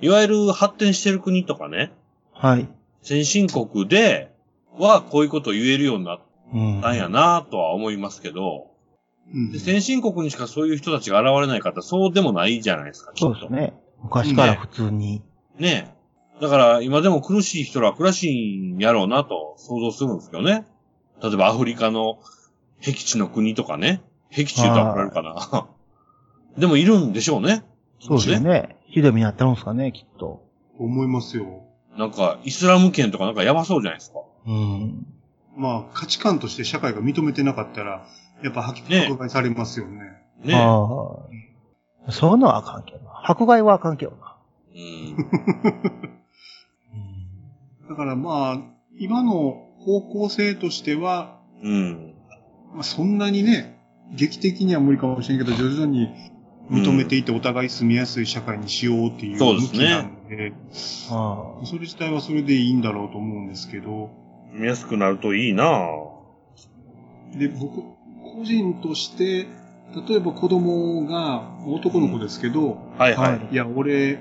[0.00, 1.92] いわゆる発展してる国とかね、
[2.32, 2.66] はい。
[3.02, 4.34] 先進国で
[4.78, 6.20] はこういうことを言えるようになっ
[6.54, 6.80] うん。
[6.80, 8.77] たんやなとは思いますけど、うん
[9.52, 13.34] で先進国にしかそういう人たちが現れない方、そうでもないじゃないですか、きっと。
[13.34, 13.74] そうですね。
[14.02, 15.22] 昔から普通に。
[15.58, 16.40] ねえ。
[16.40, 20.66] だから今でも苦しい人らは苦しいんやろうなと想像するんですけどね。
[21.22, 22.20] 例えばアフリカの
[22.80, 24.02] 僻地の国とかね。
[24.30, 25.66] 僻地言うと怒られるかな。
[26.56, 27.64] でもいるんでしょうね。
[28.00, 28.76] そうですよね。
[28.86, 30.42] ひどい目にあってるんですかね、きっと。
[30.78, 31.64] 思いますよ。
[31.96, 34.20] なんか、イスラム圏とかなんかやばそうじゃないですか。
[34.46, 35.06] うん。
[35.56, 38.06] まあ、価値観として社会が認めてなかったら、
[38.42, 39.98] やっぱ迫ね迫害されますよね。
[40.44, 40.86] ねあ
[42.08, 42.12] あ。
[42.12, 43.22] そういうのはあかんけどな。
[43.24, 44.36] 迫害はあかんけどな。
[44.74, 44.80] うん。
[44.82, 45.20] う
[47.86, 48.60] んだからまあ、
[48.98, 52.14] 今の方向性としては、うん。
[52.74, 53.80] まあ、そんなにね、
[54.14, 56.08] 劇的には無理かもしれんけど、徐々に
[56.70, 60.52] 認めていてお互い住みやすい社会にしようっていう向きそうですねなんで、
[61.10, 64.10] あそれ自体はそれでいいんだろうと思うんですけど、
[64.52, 65.88] 見やすくなるといいな
[67.36, 67.82] で、僕、
[68.36, 69.46] 個人として、
[70.08, 73.32] 例えば子供が、男の子ですけど、はいはい。
[73.32, 74.18] はいいや、俺、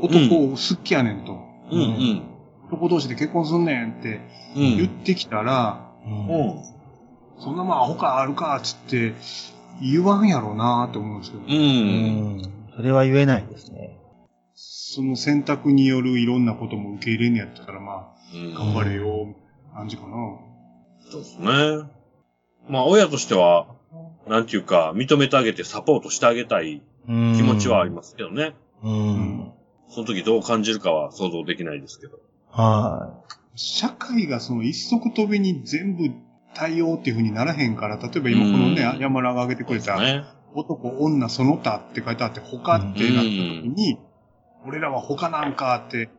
[0.00, 1.38] 男好きやねんと。
[1.70, 2.22] うんうん。
[2.68, 4.20] 男同士で結婚すんねんって
[4.56, 4.76] うん。
[4.78, 5.90] 言ってきたら、あ。
[6.06, 6.62] うんうん。
[7.38, 9.14] そんなまあ他あるかっつって
[9.80, 11.46] 言わんやろうなって思うんですけど、う。
[11.46, 12.42] うんん。
[12.76, 13.98] それは言えないですね。
[14.54, 19.34] その選択によるいろんなことも受け入れんやったら、まうんあ、頑張れよ、
[19.74, 20.08] 感じかな。
[21.10, 21.46] そうですね。
[22.68, 23.66] まあ、親としては、
[24.26, 28.54] なんていうか、認めてあげてサポートしてあげたいうん気持ちはありますけどね。
[28.82, 29.52] うん。
[29.88, 32.18] その時どう感じるかは想像できないですけど。
[32.50, 33.14] は
[33.54, 36.10] 社会がその一足飛びに全部
[36.54, 40.24] 対応っていう風にならへんから、例えば今このねう、ん山田が挙げてくれた、ね。
[40.54, 43.98] 男、女、その他って書いてあって、他ってなった時に、
[44.66, 46.10] 俺らは他なんかって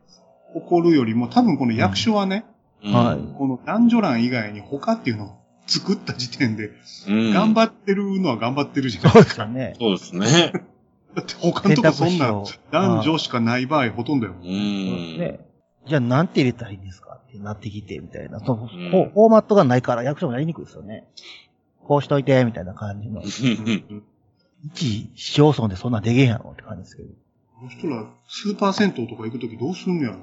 [0.54, 2.44] 怒るよりも、多分この役所はね、
[2.82, 6.70] うんはいこの男女欄以外に他っていうのを作った時点で、
[7.08, 9.04] うん頑張ってるのは頑張ってるじゃい。
[9.04, 9.10] ん。
[9.10, 9.74] そうですよね。
[9.78, 10.52] そうですね。
[11.14, 12.32] だって他のとこそんな
[12.72, 14.32] 男女しかない場合ほとんどよ。
[14.32, 14.44] う。
[14.44, 15.40] そうんですね。
[15.86, 18.40] じゃあ、なんて入れたらいいんですかってなってきて、みたいな。
[18.40, 21.06] そのんフォフォーマットがないから役所もやりにくいですよね。
[21.86, 23.22] こうしといて、みたいな感じの。
[23.22, 27.08] 一市町村でそんなんできへんやろって感じですけど。
[27.58, 30.18] この人ら、スーパー銭湯とか行くときどうすんのやろ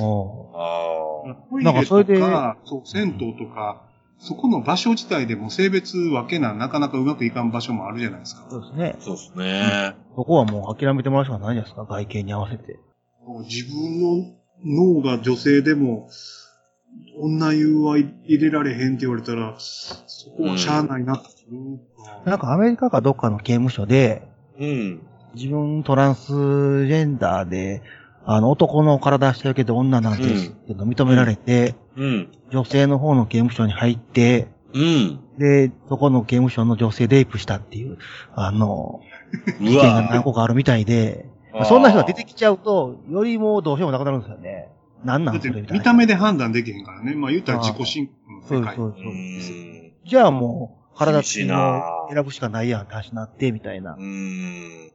[0.00, 1.62] おーああ。
[1.62, 1.72] な。
[1.72, 2.18] んレかそれで
[2.64, 3.82] そう、銭湯とか、
[4.18, 8.46] そこの場所自体でも性別分けな、なかなかうまくいかん場所もあるじゃないですか。
[8.50, 8.96] そうですね。
[9.00, 9.96] そうですね。
[10.14, 12.78] そこはもう諦めてもらうしかないじゃないですか、外見に合わせて。
[13.48, 16.08] 自分の脳が女性でも、
[17.18, 21.80] 女優は入れられへんって言われたら、そこはしゃあないなって思う
[22.28, 24.26] なんかアメリカかどっかの刑務所で、
[24.58, 25.00] うん。
[25.34, 27.82] 自分トランスジェンダーで、
[28.24, 32.28] あの、男の体してるけど女なんですっていうの認められて、うん。
[32.50, 35.20] 女性の方の刑務所に入って、うん。
[35.38, 37.98] で、そこの刑務所の女性レイプしたっていう、
[38.34, 39.00] あの、
[39.60, 41.26] う事件が何わ個かあるみたいで、
[41.64, 44.68] そんな人が出てきちゃうと、よりもうどうしようもなくなるんですよね。
[45.04, 45.72] なんなんそれみたいな。
[45.72, 47.14] 見た目で判断できへんからね。
[47.14, 48.76] まあ言ったら自己申告の世界。
[48.76, 49.14] そうそうそうう。
[49.14, 49.92] ん。
[50.04, 53.96] じゃあもう、体つき厳しいなを選ぶしかないやんって話になって、みたいな。
[53.98, 54.90] うん。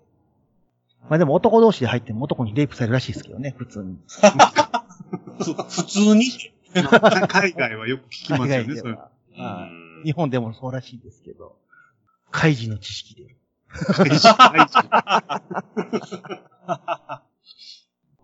[1.10, 3.98] まあでも男同士で入っても男にレイプされるらしいですけどね、普通に。
[5.40, 6.26] ふ 普通に？
[7.28, 8.98] 海外はよく聞きますよね、それ。
[10.04, 11.56] 日本でもそうらしいですけど。
[12.32, 13.36] 開示の知識で。
[13.94, 14.78] 開示開示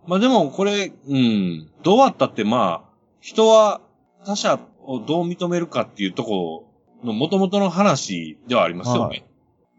[0.06, 1.70] まあでも、これ、うん。
[1.82, 2.90] どうあったって、まあ、
[3.20, 3.82] 人は
[4.24, 6.66] 他者をどう認めるかっていうとこ
[7.02, 9.26] ろの元々の話ではありますよね。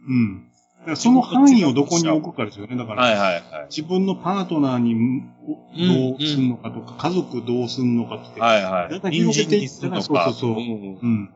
[0.08, 0.49] うん。
[0.80, 2.78] だからその範囲をどこに置くかですよね。
[2.78, 3.44] だから、はいはいはい。
[3.70, 5.24] 自分のパートナーに
[5.76, 8.40] どうすんのかとか、家族どうすんのかって。
[8.40, 9.00] はいはい。
[9.00, 10.02] だい人にするとか。
[10.02, 11.30] そうそうそううんうん。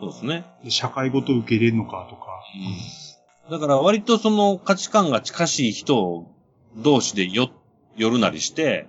[0.00, 0.44] そうですね。
[0.64, 2.26] で社会ごと受け入れるのかとか。
[3.50, 6.26] だから割とその価値観が近しい人
[6.76, 7.50] 同士でよ、
[7.96, 8.88] 寄るなりして、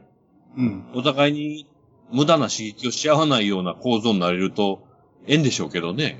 [0.58, 0.84] うん。
[0.96, 1.68] お互いに
[2.12, 4.84] 無駄な刺激をし合わないような構造になれると、
[5.28, 6.20] ええんでしょうけどね。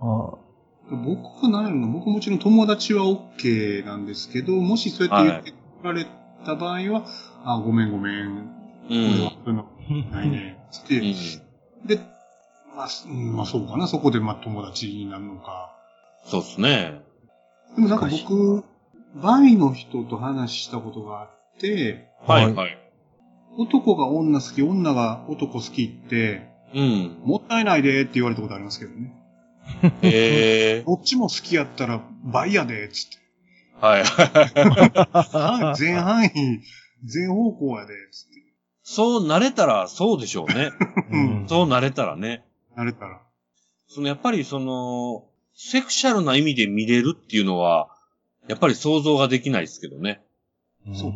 [0.00, 0.34] あ
[0.90, 5.52] 僕は何やろな、僕もちろん友達は OK なんですけど、もしそうやって言って
[5.82, 6.06] られ
[6.44, 7.06] た場合は、
[7.44, 9.66] あ、ごめんごめん、うこれはういうの
[10.12, 10.16] あ。
[10.16, 11.86] ないね、つって、うん。
[11.86, 11.96] で、
[12.76, 15.74] まあ、うんまあそうかな、そこでまあ友達になるのか。
[16.24, 17.02] そうですね。
[17.74, 18.64] でもなんか僕、
[19.14, 21.28] バイの人と話したことがあっ
[21.58, 22.78] て、はいはいはい。
[23.58, 27.20] 男が女好き、女が男好きって、うん。
[27.24, 29.12] もったいないでって言われたことありますけどね。
[30.02, 30.82] へえ。
[30.86, 33.18] どっちも好きやったらバイやで、つって。
[33.80, 35.66] はいはい。
[35.66, 36.30] はい全範囲、
[37.04, 38.42] 全方向やで、つって。
[38.82, 40.70] そうなれたらそうでしょうね。
[41.10, 42.44] うんそうなれたらね。
[42.76, 43.20] なれたら。
[43.88, 47.88] そのやっぱりその、セクシャルな意味で見れるっていうのは、
[48.48, 50.22] やっぱり想像ができないですけどね。
[50.94, 51.12] そう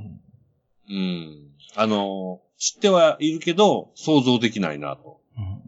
[0.88, 1.50] うん。
[1.74, 5.20] あの、知ってはいるけど、想像できないなと。
[5.36, 5.65] うん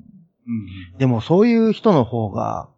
[0.49, 0.99] うん。
[0.99, 2.69] でもそういう人の方が、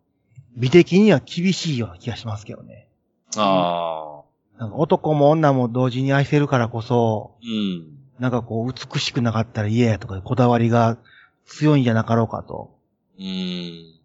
[0.57, 2.89] 美的には厳しいような気がしますけどね。
[3.37, 4.23] あ
[4.59, 4.67] あ。
[4.75, 8.01] 男も女も同時に愛せるからこそ、うん。
[8.19, 10.99] なんかこう美しくなかったら嫌やとかこだわりが
[11.47, 12.77] 強いんじゃなかろうかと。
[13.19, 14.01] うん。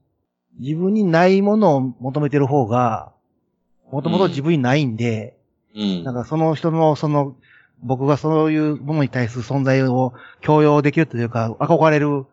[0.59, 3.11] 自分にないものを求めてる方が、
[3.91, 5.37] もともと自分にないんで、
[5.75, 6.03] うん。
[6.03, 7.35] なんかその人のその、
[7.83, 12.25] 僕がそういうものに対する存在を強要できるというか、憧れる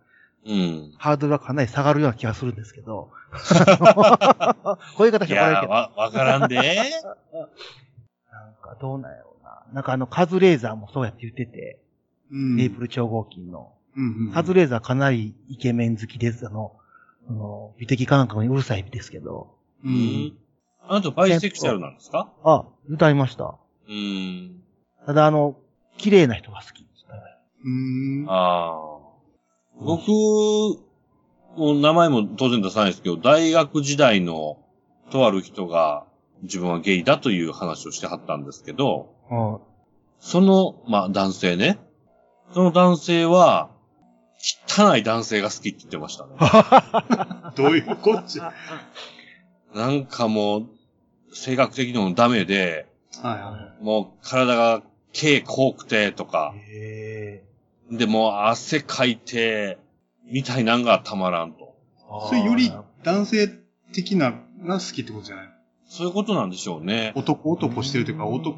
[0.45, 0.93] うん。
[0.99, 3.11] ハードルがかなり下がるような気がするんですけど。
[4.97, 5.67] こういう形いで怒られるけど。
[5.67, 6.57] やー、わ、わからんで。
[6.57, 6.67] なん
[8.63, 9.63] かどうなんやろうな。
[9.73, 11.81] なんかあの、カズレーザーもそうやって言ってて、
[12.31, 12.57] うん。
[12.57, 13.73] メープル超合金の。
[13.97, 14.33] うんうん。
[14.33, 16.47] カズレーザーかなりイケメン好きです。
[16.47, 16.73] あの、
[17.29, 19.55] あの美的感覚にうるさいですけど。
[19.85, 19.89] う。
[19.89, 20.39] うんん。
[20.89, 22.33] あなたバイセクシャルなんですか？
[22.43, 23.55] あ、歌いました。
[23.89, 24.63] うん。
[25.07, 25.57] ただあの、
[25.99, 26.83] 綺麗な人が好き。
[27.65, 28.27] うん。
[28.29, 29.02] ああ。
[29.85, 30.09] 僕、
[31.57, 34.59] もう名前も当然出さないですけど、大学時代の
[35.11, 36.05] とある人が
[36.43, 39.59] 自分はゲイだという話をしてはったんですけど、うん。
[40.21, 41.79] その、まあ男性ね。
[42.55, 43.71] その男性は、
[44.69, 46.33] 汚い男性が好きって言ってましたね。
[47.57, 48.41] どういうこっち？
[48.41, 48.53] ゃ。
[49.75, 50.67] なんかもう、
[51.35, 52.87] 性格的にもダメで、
[53.23, 53.85] はいはい。
[53.85, 56.55] もう体が毛濃くてとか。
[57.91, 59.79] でもう汗かいて、
[60.25, 61.75] みたいなんがたまらんと。
[62.29, 62.73] それより
[63.03, 63.49] 男性
[63.93, 64.33] 的な
[64.65, 65.49] が好きってことじゃない？
[65.89, 67.13] そういうことなんでしょうね。
[67.17, 68.57] 男男してるというか、男、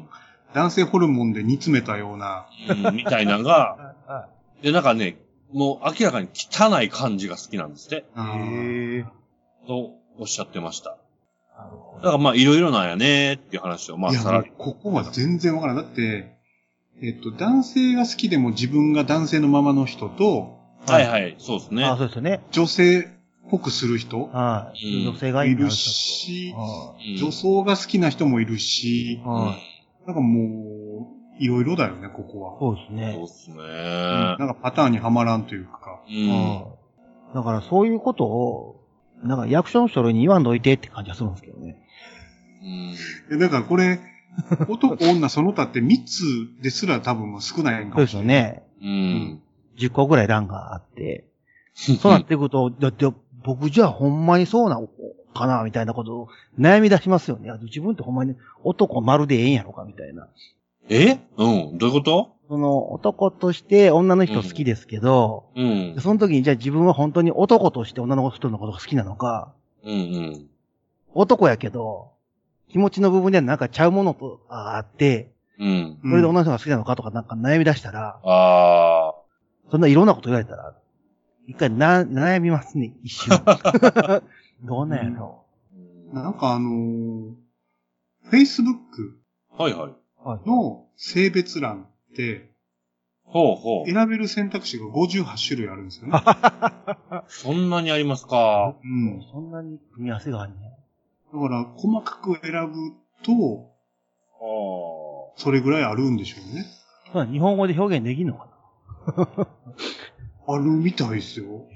[0.53, 2.47] 男性ホルモンで煮詰めたような。
[2.87, 3.95] うん、みたいなんが、
[4.61, 5.17] で、なんかね、
[5.51, 7.95] もう明らかに汚い感じが好きなんですって。
[7.97, 8.03] へ
[8.99, 9.05] え。
[9.67, 10.97] とおっしゃってました。
[11.97, 15.83] だからまあいろいろなんやねっていう話を、まあさらここは全然わからない。
[15.83, 16.34] だって、
[17.01, 21.83] えっと、男性が好きでも自分が男性のままの人と、はいはい、そうですね。
[21.83, 22.41] あ、そうですよね。
[22.51, 23.03] 女性っ
[23.49, 25.05] ぽくする人はい。
[25.05, 30.07] うん女性がいいるし、はうん女装が好きな人もいるしはい。
[30.07, 32.59] なんかもう、いろいろだよね、ここは。
[32.59, 33.27] そうですそうねっ。
[33.27, 33.57] すね。
[34.39, 36.01] なんかパターンにはまらんというか。
[36.07, 36.29] うん。
[36.29, 36.85] はい
[37.35, 38.81] だからそういうことを、
[39.21, 41.75] なんか役所の書類に言わんといてって感じがするんですけどね。
[43.29, 43.35] うん。
[43.35, 43.99] えだからこれ、
[44.69, 48.41] 男、女、その他って3つですら多分少ないんかそうでもしれない。
[48.43, 48.63] すよね。
[48.81, 49.41] うん。
[49.77, 51.25] 10個ぐらい欄があって、
[51.73, 53.05] そうなってくると、 だって
[53.43, 54.87] 僕じゃあほんまにそうなの
[55.33, 56.27] かなみたいなことを
[56.59, 57.49] 悩み出しますよね。
[57.51, 60.27] あ自分ってほんまに男丸でええんやろかみたいな。
[60.89, 61.19] え？
[61.37, 61.77] うん。
[61.77, 62.35] どういうこと？
[62.47, 65.95] その男として女の人好きですけど、うん。
[65.99, 69.51] その時にじゃあ自分は本当に男として女の人のことが好きなのか、
[69.83, 70.47] うんうん。
[71.13, 72.11] 男やけど、
[72.75, 75.97] 気持ちの部分ではなんかちゃうものとあって、うん。
[76.01, 79.15] それで女の人が好きなのかとかなんか悩み出したら、ああ。
[79.71, 80.75] そんないろんなこと言われたら、
[81.47, 83.41] 一回な、悩みますね、一瞬。
[84.67, 85.45] どうなんやろ
[86.11, 87.33] なんかあのー、
[88.29, 88.73] Facebook
[89.57, 89.91] はいはい。
[89.91, 90.27] う。
[90.27, 90.49] はい。
[90.49, 92.51] の性別欄って、
[93.23, 93.89] ほうほう。
[93.89, 96.19] 選べる選択肢が58種類あるんですよね。
[97.29, 98.75] そんなにありますか？
[98.83, 99.19] うん。
[99.21, 100.75] だそんなに組み合わせがあるね。
[101.31, 103.71] から、細かく選ぶと、
[104.41, 105.33] ああ。
[105.37, 106.65] それぐらいあるんでしょうね。
[107.11, 108.47] そうだ日本語で表現できんのか
[110.47, 111.67] あるみたいですよ。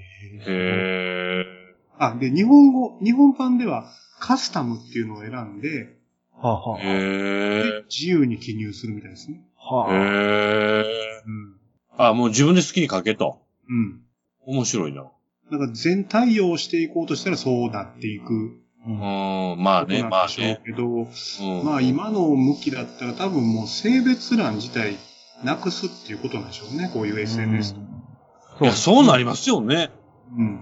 [0.46, 1.44] へえ。
[1.98, 3.84] あ、で、日本語、日本版では
[4.18, 5.96] カスタムっていうのを選んで、
[6.42, 7.84] なはあ、はあ、へでえ。
[7.88, 9.42] 自由に記入するみたいですね。
[9.56, 11.22] はあ、へえ。
[11.26, 11.56] うん。
[11.98, 13.42] あ、もう自分で好きに書けと。
[13.68, 14.00] うん。
[14.46, 15.10] 面白いな。
[15.50, 18.56] なんか全対応していこうとしたらそうなっていく
[18.86, 18.90] う。
[18.90, 18.96] うん
[19.60, 20.60] ん、まあね、まあね。
[20.64, 21.64] けど、うん。
[21.64, 24.96] まあ今の向きだったら多分もう性別欄自体
[25.44, 26.90] なくすっていうことなんでしょうね。
[26.92, 27.80] こういう SNS と。
[28.62, 29.90] いや、そうなりますよね。
[30.36, 30.60] うん。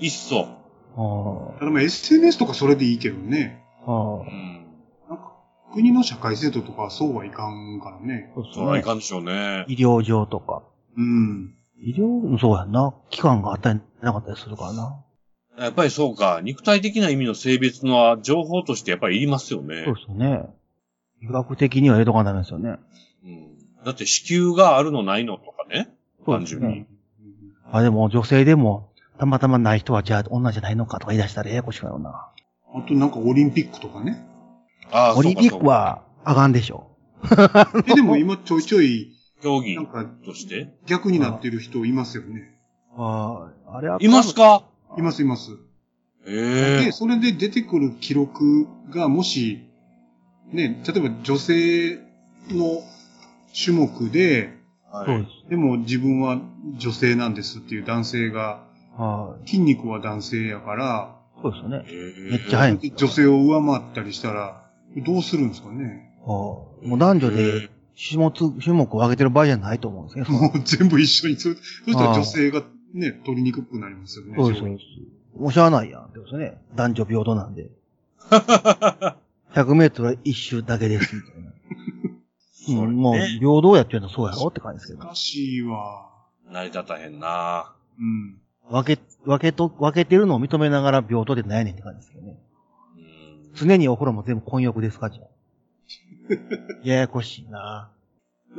[0.00, 0.48] いっそ。
[0.96, 3.64] はただまあ SNS とかそれでいいけどね。
[3.86, 4.28] あ、はあ。
[4.28, 4.66] うん。
[5.08, 5.32] なんか
[5.72, 8.32] 国の社会制度とかはそうはいかんからね。
[8.34, 8.82] そうですそらいね。
[8.82, 9.64] かんでしょうね。
[9.68, 10.62] 医療上とか。
[10.96, 11.54] うん。
[11.80, 12.94] 医療、そうやんな。
[13.10, 15.03] 期間があったりなかったりするからな。
[15.58, 16.40] やっぱりそうか。
[16.42, 19.94] 肉体的な意味の性別のは情報としてやっぱりいりますよねそう。
[19.94, 20.46] ですよね。
[21.22, 22.76] 医学的には入れとかないですよね。
[23.24, 23.84] うん。
[23.84, 25.94] だって子宮があるのないのとかね。
[26.24, 26.86] そうです単純にね。
[27.70, 32.30] あ、でも女性でも、たまたまない人はじゃあ女じゃないのかとか言い出したらややこしくなるな。
[32.74, 34.26] あとなんかオリンピックとかね。
[34.90, 36.90] ああ、オリンピックはあかんでしょ。
[37.86, 42.58] え、でも今ちょいちょい、競技なんかとして逆になってる人いますよね。
[42.96, 44.64] ああ、あれはいますか？
[44.96, 45.52] いますいます。
[46.26, 49.68] ええで、それで出てくる記録がもし、
[50.52, 51.98] ね、例えば女性
[52.50, 52.82] の
[53.54, 54.54] 種目で、
[54.90, 55.56] はいで。
[55.56, 56.40] も自分は
[56.78, 58.64] 女性なんですっていう男性が、
[58.96, 61.42] は筋肉は男性やから、い。
[61.42, 61.84] そうですよね。
[62.30, 62.94] めめっちゃ速いんですよ。
[62.96, 66.14] 女性を上回ったりしたら、どうするんですかね？
[66.24, 70.38] はあもう男女で種目、種目を上げてる場合じゃないと思うんですね。
[70.38, 71.58] もう全部一緒にする。
[71.84, 72.62] そしたら女性が
[72.94, 74.34] ね、取りにくくなりますよね。
[74.36, 74.84] そうです、そうです。
[75.38, 76.60] もうしゃあないやんってことですね。
[76.76, 77.68] 男女平等なんで。
[79.52, 81.50] 100メートルは一周だけです、みたいな。
[82.86, 85.04] もう、ね平等やっていうのはそうやろって感じですけど。
[85.04, 86.08] 難しいわ。
[86.50, 87.74] 成り立たへんな。
[87.98, 88.38] うん。
[88.70, 92.38] 分け、分けと、分けてるのを認めながら平等でないねんって感じですけどね。
[92.96, 93.50] うん。
[93.54, 95.26] 常にお風呂も全部混浴ですか、じゃあ。
[96.84, 97.90] ややこしいな。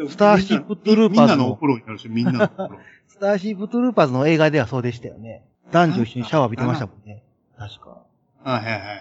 [0.09, 2.79] スターシップトゥルーパーズのみんなのお風呂になるし、みんなのお風呂。
[3.07, 5.45] スターシップトゥルーパーズの映画ではそうでしたよね。
[5.71, 7.23] 男女一緒にシャワー浴びてましたもんね。
[7.57, 8.01] 確か。
[8.43, 8.99] はいはいはいはい。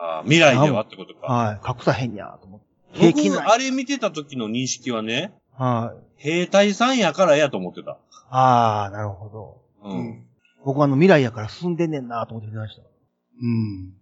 [0.00, 1.26] あ未来ではってことか。
[1.26, 1.60] はい。
[1.66, 2.66] 隠さへんやと思って。
[2.92, 3.30] 平気。
[3.30, 6.22] あれ見てた時の認識はね、はい。
[6.22, 7.98] 兵隊さんやからやと思ってた。
[8.30, 9.88] ああ、なるほど。
[9.88, 9.92] う。
[9.92, 10.26] うんん。
[10.64, 12.82] 僕はあの未来やから進んでんねんなと思って見てました。
[12.82, 13.92] うん。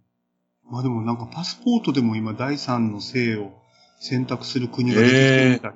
[0.69, 3.51] まあでもなんかパスポートでも今第三の性を
[3.99, 5.73] 選択する国が出てきてるみたい。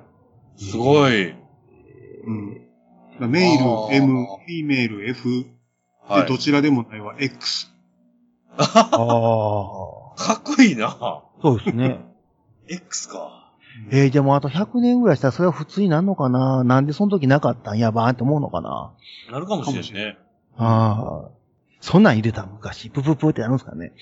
[0.56, 1.30] すごい。
[1.30, 2.68] うん。
[3.30, 5.46] メイルあー M、フィメール F、で、
[6.08, 6.26] はい。
[6.28, 7.70] どちらでもないは X。
[8.56, 10.16] ああ。
[10.16, 11.22] かっこいいな。
[11.40, 12.00] そうですね。
[12.68, 13.52] X か。
[13.90, 16.62] えー、でもあと100年ぐらいしたらそれは普通になるのかな？
[16.62, 17.78] なんでその時なかったん？
[17.78, 18.92] やばーって思うのかな？
[19.30, 20.18] なるかもしれんね。
[20.56, 21.30] ああ。
[21.80, 22.90] そんなん入れた昔。
[22.90, 23.92] プププってやるんですかね？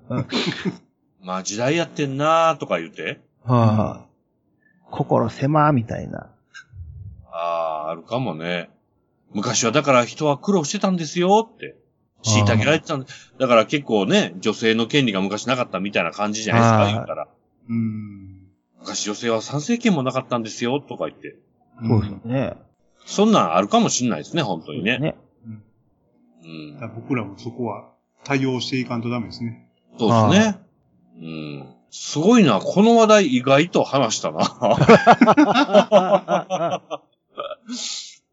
[1.22, 3.20] まあ時代やってんなーとか言って。
[3.44, 4.09] はあ。
[4.90, 6.30] 心狭ーみたいな。
[7.32, 8.70] ああ、あるかもね。
[9.32, 11.76] 昔はだから人は苦労してたんですよって。
[12.22, 13.06] 虐げられてたん
[13.38, 17.28] だから結構ね、女性の権利が昔なかったみたいな感じじゃないですか、はい言ったら。
[17.68, 18.40] うん。
[18.80, 21.36] 昔女性は参政権もなかったんですよ、とか言って。
[21.82, 22.56] そうですよね。
[23.06, 24.98] そんなんあるかもしんないですね、本当にね。
[24.98, 25.16] ね。
[26.42, 27.90] うん僕らもそこは
[28.24, 29.68] 対応していかんとダメですね。
[29.98, 30.58] そうですね。
[31.20, 31.74] うん。
[31.90, 34.38] すごいな、この話題意外と話したな。
[34.38, 36.80] は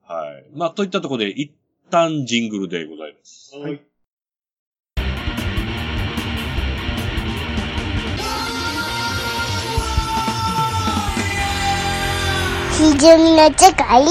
[0.06, 0.10] い。
[0.56, 1.52] まあ、といったところで、一
[1.90, 3.58] 旦ジングルでございます。
[3.58, 3.82] はい。
[12.78, 14.06] ひじゅみの世界